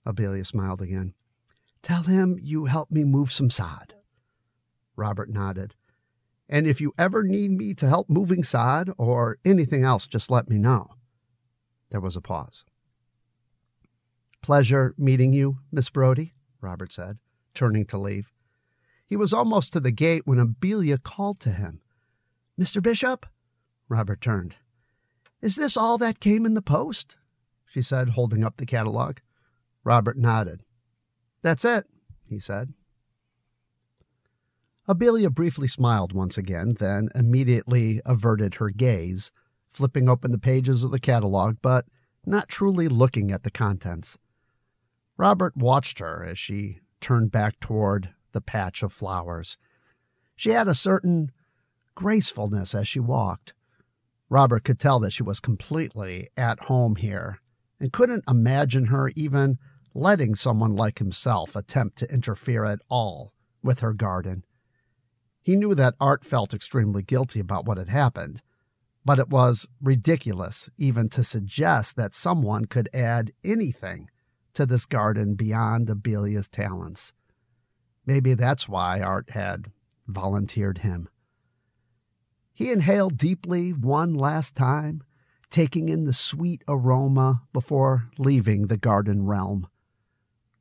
Abelia 0.06 0.46
smiled 0.46 0.80
again. 0.80 1.14
Tell 1.82 2.04
him 2.04 2.38
you 2.40 2.66
helped 2.66 2.92
me 2.92 3.02
move 3.02 3.32
some 3.32 3.50
sod. 3.50 3.94
Robert 4.94 5.28
nodded. 5.28 5.74
And 6.52 6.66
if 6.66 6.80
you 6.80 6.92
ever 6.98 7.22
need 7.22 7.52
me 7.52 7.74
to 7.74 7.88
help 7.88 8.10
moving 8.10 8.42
sod 8.42 8.90
or 8.98 9.38
anything 9.44 9.84
else, 9.84 10.08
just 10.08 10.32
let 10.32 10.50
me 10.50 10.58
know. 10.58 10.88
There 11.90 12.00
was 12.00 12.16
a 12.16 12.20
pause. 12.20 12.64
Pleasure 14.42 14.94
meeting 14.98 15.32
you, 15.32 15.58
Miss 15.70 15.90
Brody, 15.90 16.34
Robert 16.60 16.92
said, 16.92 17.18
turning 17.54 17.84
to 17.86 17.98
leave. 17.98 18.32
He 19.06 19.16
was 19.16 19.32
almost 19.32 19.72
to 19.72 19.80
the 19.80 19.92
gate 19.92 20.22
when 20.24 20.38
Abelia 20.38 21.00
called 21.00 21.38
to 21.40 21.50
him. 21.50 21.82
Mr. 22.60 22.82
Bishop? 22.82 23.26
Robert 23.88 24.20
turned. 24.20 24.56
Is 25.40 25.54
this 25.54 25.76
all 25.76 25.98
that 25.98 26.20
came 26.20 26.44
in 26.44 26.54
the 26.54 26.62
post? 26.62 27.16
she 27.64 27.80
said, 27.80 28.10
holding 28.10 28.44
up 28.44 28.56
the 28.56 28.66
catalog. 28.66 29.18
Robert 29.84 30.18
nodded. 30.18 30.64
That's 31.42 31.64
it, 31.64 31.86
he 32.28 32.40
said. 32.40 32.74
Abelia 34.90 35.30
briefly 35.30 35.68
smiled 35.68 36.12
once 36.12 36.36
again, 36.36 36.74
then 36.80 37.10
immediately 37.14 38.00
averted 38.04 38.56
her 38.56 38.70
gaze, 38.70 39.30
flipping 39.68 40.08
open 40.08 40.32
the 40.32 40.38
pages 40.38 40.82
of 40.82 40.90
the 40.90 40.98
catalog, 40.98 41.58
but 41.62 41.86
not 42.26 42.48
truly 42.48 42.88
looking 42.88 43.30
at 43.30 43.44
the 43.44 43.52
contents. 43.52 44.18
Robert 45.16 45.56
watched 45.56 46.00
her 46.00 46.24
as 46.24 46.40
she 46.40 46.80
turned 47.00 47.30
back 47.30 47.60
toward 47.60 48.12
the 48.32 48.40
patch 48.40 48.82
of 48.82 48.92
flowers. 48.92 49.56
She 50.34 50.50
had 50.50 50.66
a 50.66 50.74
certain 50.74 51.30
gracefulness 51.94 52.74
as 52.74 52.88
she 52.88 52.98
walked. 52.98 53.54
Robert 54.28 54.64
could 54.64 54.80
tell 54.80 54.98
that 54.98 55.12
she 55.12 55.22
was 55.22 55.38
completely 55.38 56.30
at 56.36 56.64
home 56.64 56.96
here 56.96 57.38
and 57.78 57.92
couldn't 57.92 58.24
imagine 58.28 58.86
her 58.86 59.12
even 59.14 59.56
letting 59.94 60.34
someone 60.34 60.74
like 60.74 60.98
himself 60.98 61.54
attempt 61.54 61.96
to 61.98 62.12
interfere 62.12 62.64
at 62.64 62.80
all 62.88 63.32
with 63.62 63.78
her 63.80 63.92
garden. 63.92 64.42
He 65.42 65.56
knew 65.56 65.74
that 65.74 65.94
Art 66.00 66.24
felt 66.24 66.52
extremely 66.52 67.02
guilty 67.02 67.40
about 67.40 67.64
what 67.64 67.78
had 67.78 67.88
happened, 67.88 68.42
but 69.04 69.18
it 69.18 69.28
was 69.28 69.66
ridiculous 69.80 70.68
even 70.76 71.08
to 71.10 71.24
suggest 71.24 71.96
that 71.96 72.14
someone 72.14 72.66
could 72.66 72.88
add 72.92 73.32
anything 73.42 74.10
to 74.54 74.66
this 74.66 74.86
garden 74.86 75.34
beyond 75.34 75.88
Abelia's 75.88 76.48
talents. 76.48 77.12
Maybe 78.04 78.34
that's 78.34 78.68
why 78.68 79.00
Art 79.00 79.30
had 79.30 79.70
volunteered 80.06 80.78
him. 80.78 81.08
He 82.52 82.72
inhaled 82.72 83.16
deeply 83.16 83.72
one 83.72 84.14
last 84.14 84.54
time, 84.54 85.02
taking 85.48 85.88
in 85.88 86.04
the 86.04 86.12
sweet 86.12 86.62
aroma 86.68 87.42
before 87.52 88.10
leaving 88.18 88.66
the 88.66 88.76
garden 88.76 89.24
realm. 89.24 89.66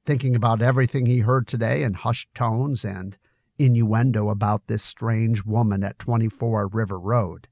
Thinking 0.05 0.35
about 0.35 0.61
everything 0.61 1.05
he 1.05 1.19
heard 1.19 1.45
today 1.45 1.83
in 1.83 1.93
hushed 1.93 2.33
tones 2.33 2.85
and 2.85 3.17
innuendo 3.59 4.29
about 4.29 4.65
this 4.67 4.81
strange 4.81 5.43
woman 5.45 5.83
at 5.83 5.99
24 5.99 6.69
River 6.69 6.99
Road, 6.99 7.47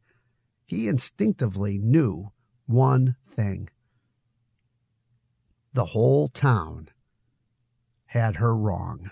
he 0.66 0.88
instinctively 0.88 1.78
knew 1.78 2.32
one 2.66 3.16
thing. 3.30 3.70
The 5.74 5.86
whole 5.86 6.28
town 6.28 6.90
had 8.08 8.38
her 8.38 8.56
wrong. 8.56 9.12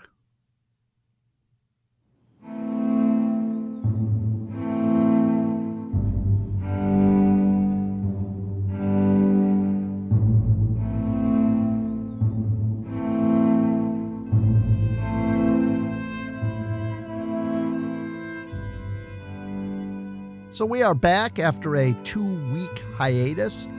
So 20.56 20.64
we 20.64 20.82
are 20.82 20.94
back 20.94 21.38
after 21.38 21.76
a 21.76 21.92
two 22.02 22.24
week 22.50 22.82
hiatus. 22.94 23.70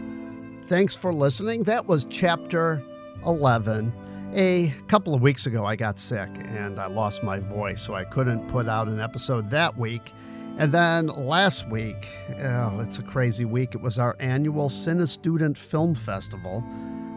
Thanks 0.67 0.95
for 0.95 1.11
listening. 1.11 1.63
That 1.63 1.87
was 1.87 2.05
chapter 2.05 2.83
11. 3.25 3.91
A 4.35 4.71
couple 4.87 5.15
of 5.15 5.21
weeks 5.23 5.47
ago, 5.47 5.65
I 5.65 5.75
got 5.75 5.97
sick 5.97 6.29
and 6.35 6.79
I 6.79 6.85
lost 6.85 7.23
my 7.23 7.39
voice, 7.39 7.81
so 7.81 7.95
I 7.95 8.03
couldn't 8.03 8.47
put 8.49 8.69
out 8.69 8.87
an 8.87 8.99
episode 8.99 9.49
that 9.49 9.75
week. 9.75 10.13
And 10.59 10.71
then 10.71 11.07
last 11.07 11.67
week, 11.67 12.07
oh, 12.43 12.79
it's 12.81 12.99
a 12.99 13.03
crazy 13.03 13.45
week. 13.45 13.73
It 13.73 13.81
was 13.81 13.97
our 13.97 14.15
annual 14.19 14.69
Cinestudent 14.69 15.57
Film 15.57 15.95
Festival. 15.95 16.63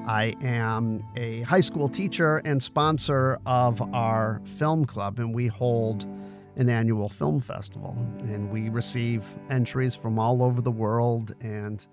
I 0.06 0.32
am 0.40 1.04
a 1.16 1.42
high 1.42 1.60
school 1.60 1.90
teacher 1.90 2.38
and 2.46 2.62
sponsor 2.62 3.38
of 3.44 3.82
our 3.94 4.40
film 4.56 4.86
club, 4.86 5.18
and 5.18 5.34
we 5.34 5.48
hold 5.48 6.06
an 6.56 6.68
annual 6.68 7.08
film 7.08 7.40
festival. 7.40 7.96
And 8.18 8.50
we 8.50 8.68
receive 8.68 9.26
entries 9.48 9.94
from 9.94 10.18
all 10.18 10.42
over 10.42 10.60
the 10.60 10.70
world. 10.70 11.34
And 11.40 11.84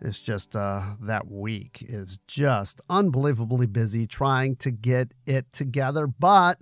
it's 0.00 0.20
just 0.20 0.56
uh, 0.56 0.82
that 1.02 1.30
week 1.30 1.84
is 1.86 2.18
just 2.26 2.80
unbelievably 2.88 3.66
busy 3.66 4.06
trying 4.06 4.56
to 4.56 4.70
get 4.70 5.12
it 5.26 5.52
together. 5.52 6.06
But 6.06 6.58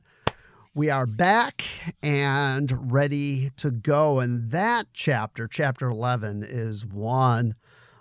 we 0.75 0.91
are 0.91 1.07
back 1.07 1.65
and 2.03 2.93
ready 2.93 3.51
to 3.57 3.71
go. 3.71 4.21
And 4.21 4.51
that 4.51 4.89
chapter, 4.93 5.49
chapter 5.49 5.89
11, 5.89 6.45
is 6.47 6.85
one 6.87 7.55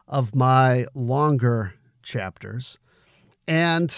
of 0.07 0.35
my 0.35 0.85
longer 0.93 1.73
chapters. 2.03 2.77
And 3.47 3.97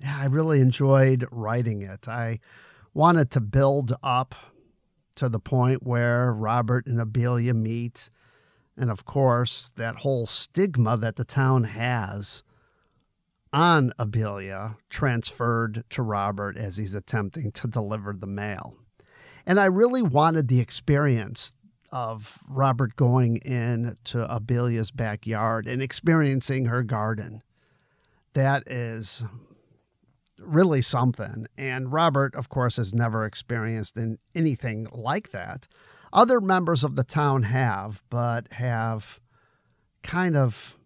yeah, 0.00 0.18
I 0.20 0.26
really 0.26 0.60
enjoyed 0.60 1.26
writing 1.30 1.82
it. 1.82 2.08
I 2.08 2.40
wanted 2.98 3.30
to 3.30 3.40
build 3.40 3.92
up 4.02 4.34
to 5.14 5.28
the 5.28 5.38
point 5.38 5.86
where 5.86 6.32
Robert 6.32 6.84
and 6.88 6.98
Abelia 6.98 7.54
meet. 7.54 8.10
And 8.76 8.90
of 8.90 9.04
course, 9.04 9.70
that 9.76 9.98
whole 9.98 10.26
stigma 10.26 10.96
that 10.96 11.14
the 11.14 11.24
town 11.24 11.62
has 11.62 12.42
on 13.52 13.92
Abelia 14.00 14.78
transferred 14.90 15.84
to 15.90 16.02
Robert 16.02 16.56
as 16.56 16.76
he's 16.76 16.92
attempting 16.92 17.52
to 17.52 17.68
deliver 17.68 18.14
the 18.14 18.26
mail. 18.26 18.74
And 19.46 19.60
I 19.60 19.66
really 19.66 20.02
wanted 20.02 20.48
the 20.48 20.58
experience 20.58 21.52
of 21.92 22.40
Robert 22.48 22.96
going 22.96 23.36
in 23.36 23.96
to 24.06 24.26
Abelia's 24.26 24.90
backyard 24.90 25.68
and 25.68 25.80
experiencing 25.80 26.64
her 26.64 26.82
garden. 26.82 27.44
That 28.34 28.64
is 28.66 29.22
really 30.38 30.82
something. 30.82 31.46
And 31.56 31.92
Robert, 31.92 32.34
of 32.34 32.48
course, 32.48 32.76
has 32.76 32.94
never 32.94 33.24
experienced 33.24 33.96
in 33.96 34.18
anything 34.34 34.86
like 34.92 35.30
that. 35.30 35.68
Other 36.12 36.40
members 36.40 36.84
of 36.84 36.96
the 36.96 37.04
town 37.04 37.42
have, 37.44 38.02
but 38.08 38.52
have 38.52 39.20
kind 40.02 40.36
of 40.36 40.76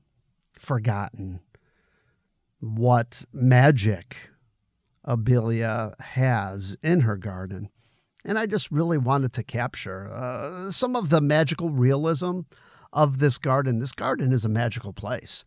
forgotten 0.59 1.41
what 2.61 3.25
magic 3.33 4.17
Abelia 5.07 5.99
has 6.01 6.77
in 6.83 7.01
her 7.01 7.17
garden. 7.17 7.69
And 8.25 8.39
I 8.39 8.47
just 8.47 8.71
really 8.71 8.99
wanted 8.99 9.33
to 9.35 9.43
capture 9.43 10.09
uh, 10.09 10.71
some 10.71 10.95
of 10.95 11.09
the 11.09 11.21
magical 11.21 11.71
realism 11.71 12.41
of 12.93 13.19
this 13.19 13.39
garden. 13.39 13.81
This 13.81 13.93
garden 13.93 14.33
is 14.33 14.45
a 14.45 14.49
magical 14.49 14.93
place. 14.93 15.45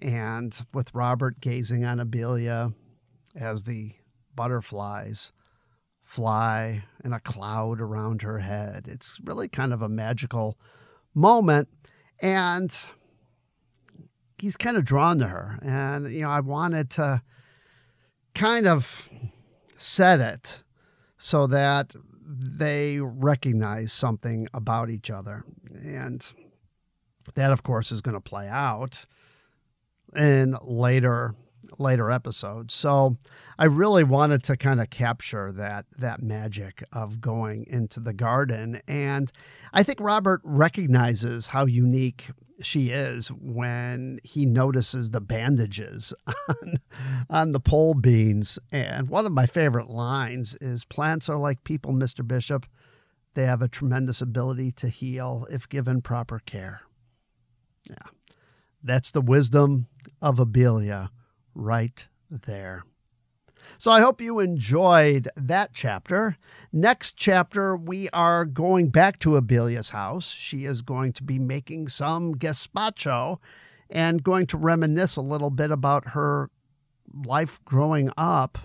And 0.00 0.60
with 0.72 0.94
Robert 0.94 1.40
gazing 1.40 1.84
on 1.84 1.98
Abelia, 1.98 2.74
as 3.34 3.64
the 3.64 3.92
butterflies 4.34 5.32
fly 6.02 6.84
in 7.04 7.12
a 7.12 7.20
cloud 7.20 7.80
around 7.80 8.22
her 8.22 8.38
head. 8.38 8.86
It's 8.88 9.18
really 9.24 9.48
kind 9.48 9.72
of 9.72 9.82
a 9.82 9.88
magical 9.88 10.58
moment. 11.14 11.68
And 12.20 12.76
he's 14.38 14.56
kind 14.56 14.76
of 14.76 14.84
drawn 14.84 15.18
to 15.18 15.28
her. 15.28 15.58
And, 15.62 16.12
you 16.12 16.22
know, 16.22 16.30
I 16.30 16.40
wanted 16.40 16.90
to 16.90 17.22
kind 18.34 18.66
of 18.66 19.08
set 19.76 20.20
it 20.20 20.62
so 21.18 21.46
that 21.46 21.94
they 22.26 22.98
recognize 23.00 23.92
something 23.92 24.48
about 24.52 24.90
each 24.90 25.10
other. 25.10 25.44
And 25.72 26.32
that, 27.34 27.52
of 27.52 27.62
course, 27.62 27.92
is 27.92 28.00
going 28.00 28.14
to 28.14 28.20
play 28.20 28.48
out 28.48 29.06
in 30.16 30.56
later 30.62 31.34
later 31.78 32.10
episodes. 32.10 32.74
So 32.74 33.16
I 33.58 33.66
really 33.66 34.04
wanted 34.04 34.42
to 34.44 34.56
kind 34.56 34.80
of 34.80 34.90
capture 34.90 35.52
that 35.52 35.86
that 35.98 36.22
magic 36.22 36.82
of 36.92 37.20
going 37.20 37.66
into 37.66 38.00
the 38.00 38.12
garden 38.12 38.80
and 38.88 39.30
I 39.72 39.82
think 39.82 40.00
Robert 40.00 40.42
recognizes 40.44 41.48
how 41.48 41.64
unique 41.64 42.30
she 42.60 42.90
is 42.90 43.28
when 43.28 44.20
he 44.22 44.46
notices 44.46 45.10
the 45.10 45.20
bandages 45.20 46.12
on, 46.48 46.74
on 47.30 47.52
the 47.52 47.60
pole 47.60 47.94
beans. 47.94 48.58
And 48.70 49.08
one 49.08 49.26
of 49.26 49.32
my 49.32 49.46
favorite 49.46 49.88
lines 49.88 50.54
is 50.60 50.84
plants 50.84 51.28
are 51.28 51.38
like 51.38 51.64
people, 51.64 51.92
Mr. 51.92 52.26
Bishop. 52.26 52.66
They 53.34 53.46
have 53.46 53.62
a 53.62 53.68
tremendous 53.68 54.20
ability 54.20 54.72
to 54.72 54.88
heal 54.88 55.46
if 55.50 55.68
given 55.68 56.02
proper 56.02 56.38
care. 56.38 56.82
Yeah. 57.88 58.10
That's 58.82 59.10
the 59.10 59.22
wisdom 59.22 59.86
of 60.20 60.36
Abelia 60.36 61.10
right 61.54 62.06
there. 62.30 62.84
So 63.78 63.90
I 63.90 64.00
hope 64.00 64.20
you 64.20 64.40
enjoyed 64.40 65.28
that 65.36 65.70
chapter. 65.72 66.36
Next 66.72 67.16
chapter, 67.16 67.76
we 67.76 68.08
are 68.10 68.44
going 68.44 68.88
back 68.88 69.18
to 69.20 69.36
Abelia's 69.36 69.90
house. 69.90 70.30
She 70.32 70.64
is 70.64 70.82
going 70.82 71.12
to 71.14 71.22
be 71.22 71.38
making 71.38 71.88
some 71.88 72.34
gazpacho 72.34 73.38
and 73.88 74.22
going 74.22 74.46
to 74.46 74.56
reminisce 74.56 75.16
a 75.16 75.22
little 75.22 75.50
bit 75.50 75.70
about 75.70 76.08
her 76.08 76.50
life 77.26 77.64
growing 77.64 78.10
up 78.16 78.58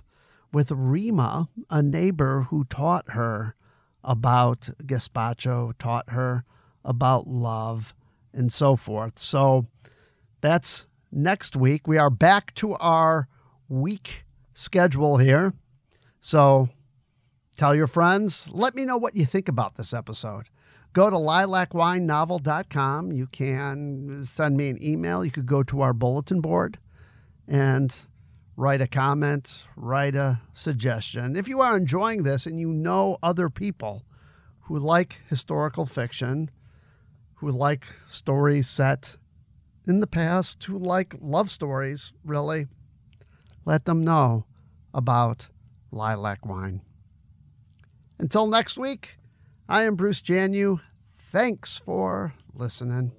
with 0.52 0.72
Rima, 0.72 1.50
a 1.70 1.84
neighbor 1.84 2.48
who 2.50 2.64
taught 2.66 3.12
her 3.12 3.56
about 4.04 4.70
gazpacho, 4.84 5.74
taught 5.78 6.10
her 6.12 6.46
about 6.86 7.28
love, 7.28 7.94
and 8.34 8.52
so 8.52 8.76
forth. 8.76 9.20
So 9.20 9.68
that's 10.42 10.87
next 11.12 11.56
week. 11.56 11.88
We 11.88 11.98
are 11.98 12.10
back 12.10 12.54
to 12.56 12.74
our 12.76 13.28
week 13.70 14.26
schedule 14.54 15.18
here. 15.18 15.54
So 16.20 16.70
tell 17.56 17.76
your 17.76 17.88
friends. 17.88 18.50
Let 18.52 18.76
me 18.76 18.86
know 18.86 18.98
what 18.98 19.16
you 19.16 19.26
think 19.26 19.48
about 19.48 19.76
this 19.76 19.94
episode. 19.94 20.50
Go 20.94 21.10
to 21.10 21.16
lilacwinenovel.com. 21.16 23.12
You 23.12 23.28
can 23.28 24.26
send 24.26 24.58
me 24.58 24.70
an 24.70 24.84
email. 24.84 25.24
You 25.24 25.32
could 25.32 25.46
go 25.46 25.64
to 25.64 25.82
our 25.82 25.94
bulletin 25.94 26.42
board 26.42 26.80
and 27.48 27.98
write 28.56 28.82
a 28.82 28.88
comment, 28.88 29.68
write 29.76 30.16
a 30.16 30.42
suggestion. 30.54 31.36
If 31.36 31.48
you 31.48 31.62
are 31.62 31.78
enjoying 31.78 32.24
this 32.24 32.48
and 32.48 32.60
you 32.60 32.72
know 32.74 33.18
other 33.22 33.50
people 33.50 34.04
who 34.62 34.80
like 34.80 35.22
historical 35.30 35.86
fiction, 35.86 36.50
who 37.36 37.52
like 37.52 37.86
stories 38.10 38.68
set 38.68 39.18
in 39.88 40.00
the 40.00 40.08
past, 40.08 40.64
who 40.66 40.78
like 40.78 41.16
love 41.22 41.50
stories, 41.50 42.14
really, 42.26 42.68
let 43.66 43.86
them 43.86 44.04
know 44.04 44.46
about 44.94 45.48
lilac 45.92 46.46
wine. 46.46 46.82
Until 48.20 48.48
next 48.48 48.78
week, 48.78 49.18
I 49.70 49.84
am 49.84 49.96
Bruce 49.96 50.22
Janu. 50.22 50.82
Thanks 51.18 51.78
for 51.78 52.34
listening. 52.54 53.12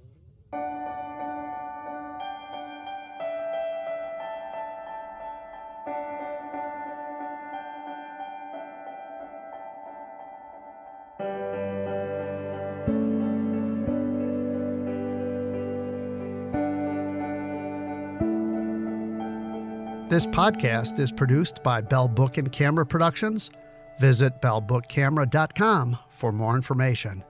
This 20.18 20.26
podcast 20.26 20.98
is 20.98 21.12
produced 21.12 21.62
by 21.62 21.81
Bell 21.81 22.09
Book 22.09 22.38
and 22.38 22.50
Camera 22.50 22.85
Productions. 22.85 23.52
Visit 24.00 24.42
bellbookcamera.com 24.42 25.96
for 26.11 26.33
more 26.33 26.57
information. 26.57 27.22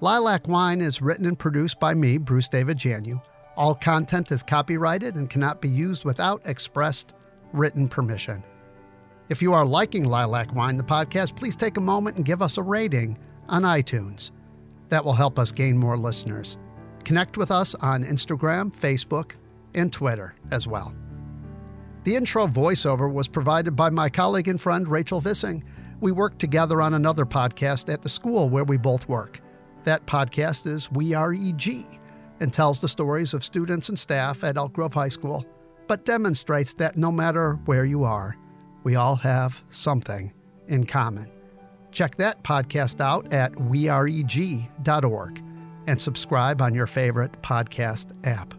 Lilac 0.00 0.48
Wine 0.48 0.80
is 0.80 1.02
written 1.02 1.26
and 1.26 1.38
produced 1.38 1.78
by 1.78 1.92
me, 1.92 2.16
Bruce 2.16 2.48
David 2.48 2.78
Janu. 2.78 3.22
All 3.58 3.74
content 3.74 4.32
is 4.32 4.42
copyrighted 4.42 5.16
and 5.16 5.28
cannot 5.28 5.60
be 5.60 5.68
used 5.68 6.06
without 6.06 6.40
expressed 6.46 7.12
written 7.52 7.90
permission. 7.90 8.42
If 9.28 9.42
you 9.42 9.52
are 9.52 9.66
liking 9.66 10.04
Lilac 10.04 10.54
Wine, 10.54 10.78
the 10.78 10.84
podcast, 10.84 11.36
please 11.36 11.56
take 11.56 11.76
a 11.76 11.82
moment 11.82 12.16
and 12.16 12.24
give 12.24 12.40
us 12.40 12.56
a 12.56 12.62
rating 12.62 13.18
on 13.50 13.64
iTunes. 13.64 14.30
That 14.88 15.04
will 15.04 15.12
help 15.12 15.38
us 15.38 15.52
gain 15.52 15.76
more 15.76 15.98
listeners. 15.98 16.56
Connect 17.04 17.36
with 17.36 17.50
us 17.50 17.74
on 17.74 18.02
Instagram, 18.02 18.74
Facebook, 18.74 19.32
and 19.74 19.92
Twitter 19.92 20.34
as 20.50 20.66
well. 20.66 20.94
The 22.08 22.16
intro 22.16 22.46
voiceover 22.46 23.12
was 23.12 23.28
provided 23.28 23.76
by 23.76 23.90
my 23.90 24.08
colleague 24.08 24.48
and 24.48 24.58
friend 24.58 24.88
Rachel 24.88 25.20
Vissing. 25.20 25.62
We 26.00 26.10
work 26.10 26.38
together 26.38 26.80
on 26.80 26.94
another 26.94 27.26
podcast 27.26 27.92
at 27.92 28.00
the 28.00 28.08
school 28.08 28.48
where 28.48 28.64
we 28.64 28.78
both 28.78 29.06
work. 29.10 29.42
That 29.84 30.06
podcast 30.06 30.66
is 30.66 30.90
We 30.90 31.12
Are 31.12 31.34
EG 31.34 31.86
and 32.40 32.50
tells 32.50 32.78
the 32.78 32.88
stories 32.88 33.34
of 33.34 33.44
students 33.44 33.90
and 33.90 33.98
staff 33.98 34.42
at 34.42 34.56
Elk 34.56 34.72
Grove 34.72 34.94
High 34.94 35.10
School, 35.10 35.44
but 35.86 36.06
demonstrates 36.06 36.72
that 36.72 36.96
no 36.96 37.12
matter 37.12 37.58
where 37.66 37.84
you 37.84 38.04
are, 38.04 38.34
we 38.84 38.94
all 38.96 39.16
have 39.16 39.62
something 39.68 40.32
in 40.66 40.84
common. 40.84 41.30
Check 41.92 42.16
that 42.16 42.42
podcast 42.42 43.02
out 43.02 43.34
at 43.34 43.52
weareg.org 43.52 45.44
and 45.86 46.00
subscribe 46.00 46.62
on 46.62 46.74
your 46.74 46.86
favorite 46.86 47.42
podcast 47.42 48.12
app. 48.26 48.54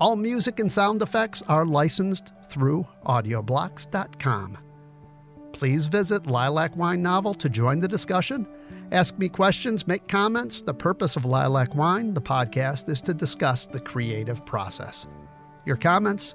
All 0.00 0.16
music 0.16 0.60
and 0.60 0.72
sound 0.72 1.02
effects 1.02 1.42
are 1.46 1.66
licensed 1.66 2.32
through 2.48 2.86
audioblocks.com. 3.04 4.56
Please 5.52 5.88
visit 5.88 6.26
Lilac 6.26 6.74
Wine 6.74 7.02
Novel 7.02 7.34
to 7.34 7.50
join 7.50 7.80
the 7.80 7.88
discussion. 7.88 8.46
Ask 8.92 9.18
me 9.18 9.28
questions, 9.28 9.86
make 9.86 10.08
comments. 10.08 10.62
The 10.62 10.72
purpose 10.72 11.16
of 11.16 11.26
Lilac 11.26 11.74
Wine, 11.74 12.14
the 12.14 12.22
podcast, 12.22 12.88
is 12.88 13.02
to 13.02 13.12
discuss 13.12 13.66
the 13.66 13.78
creative 13.78 14.44
process. 14.46 15.06
Your 15.66 15.76
comments 15.76 16.34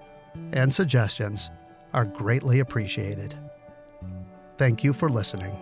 and 0.53 0.71
suggestions 0.71 1.49
are 1.93 2.05
greatly 2.05 2.59
appreciated. 2.59 3.33
Thank 4.57 4.83
you 4.83 4.93
for 4.93 5.09
listening. 5.09 5.57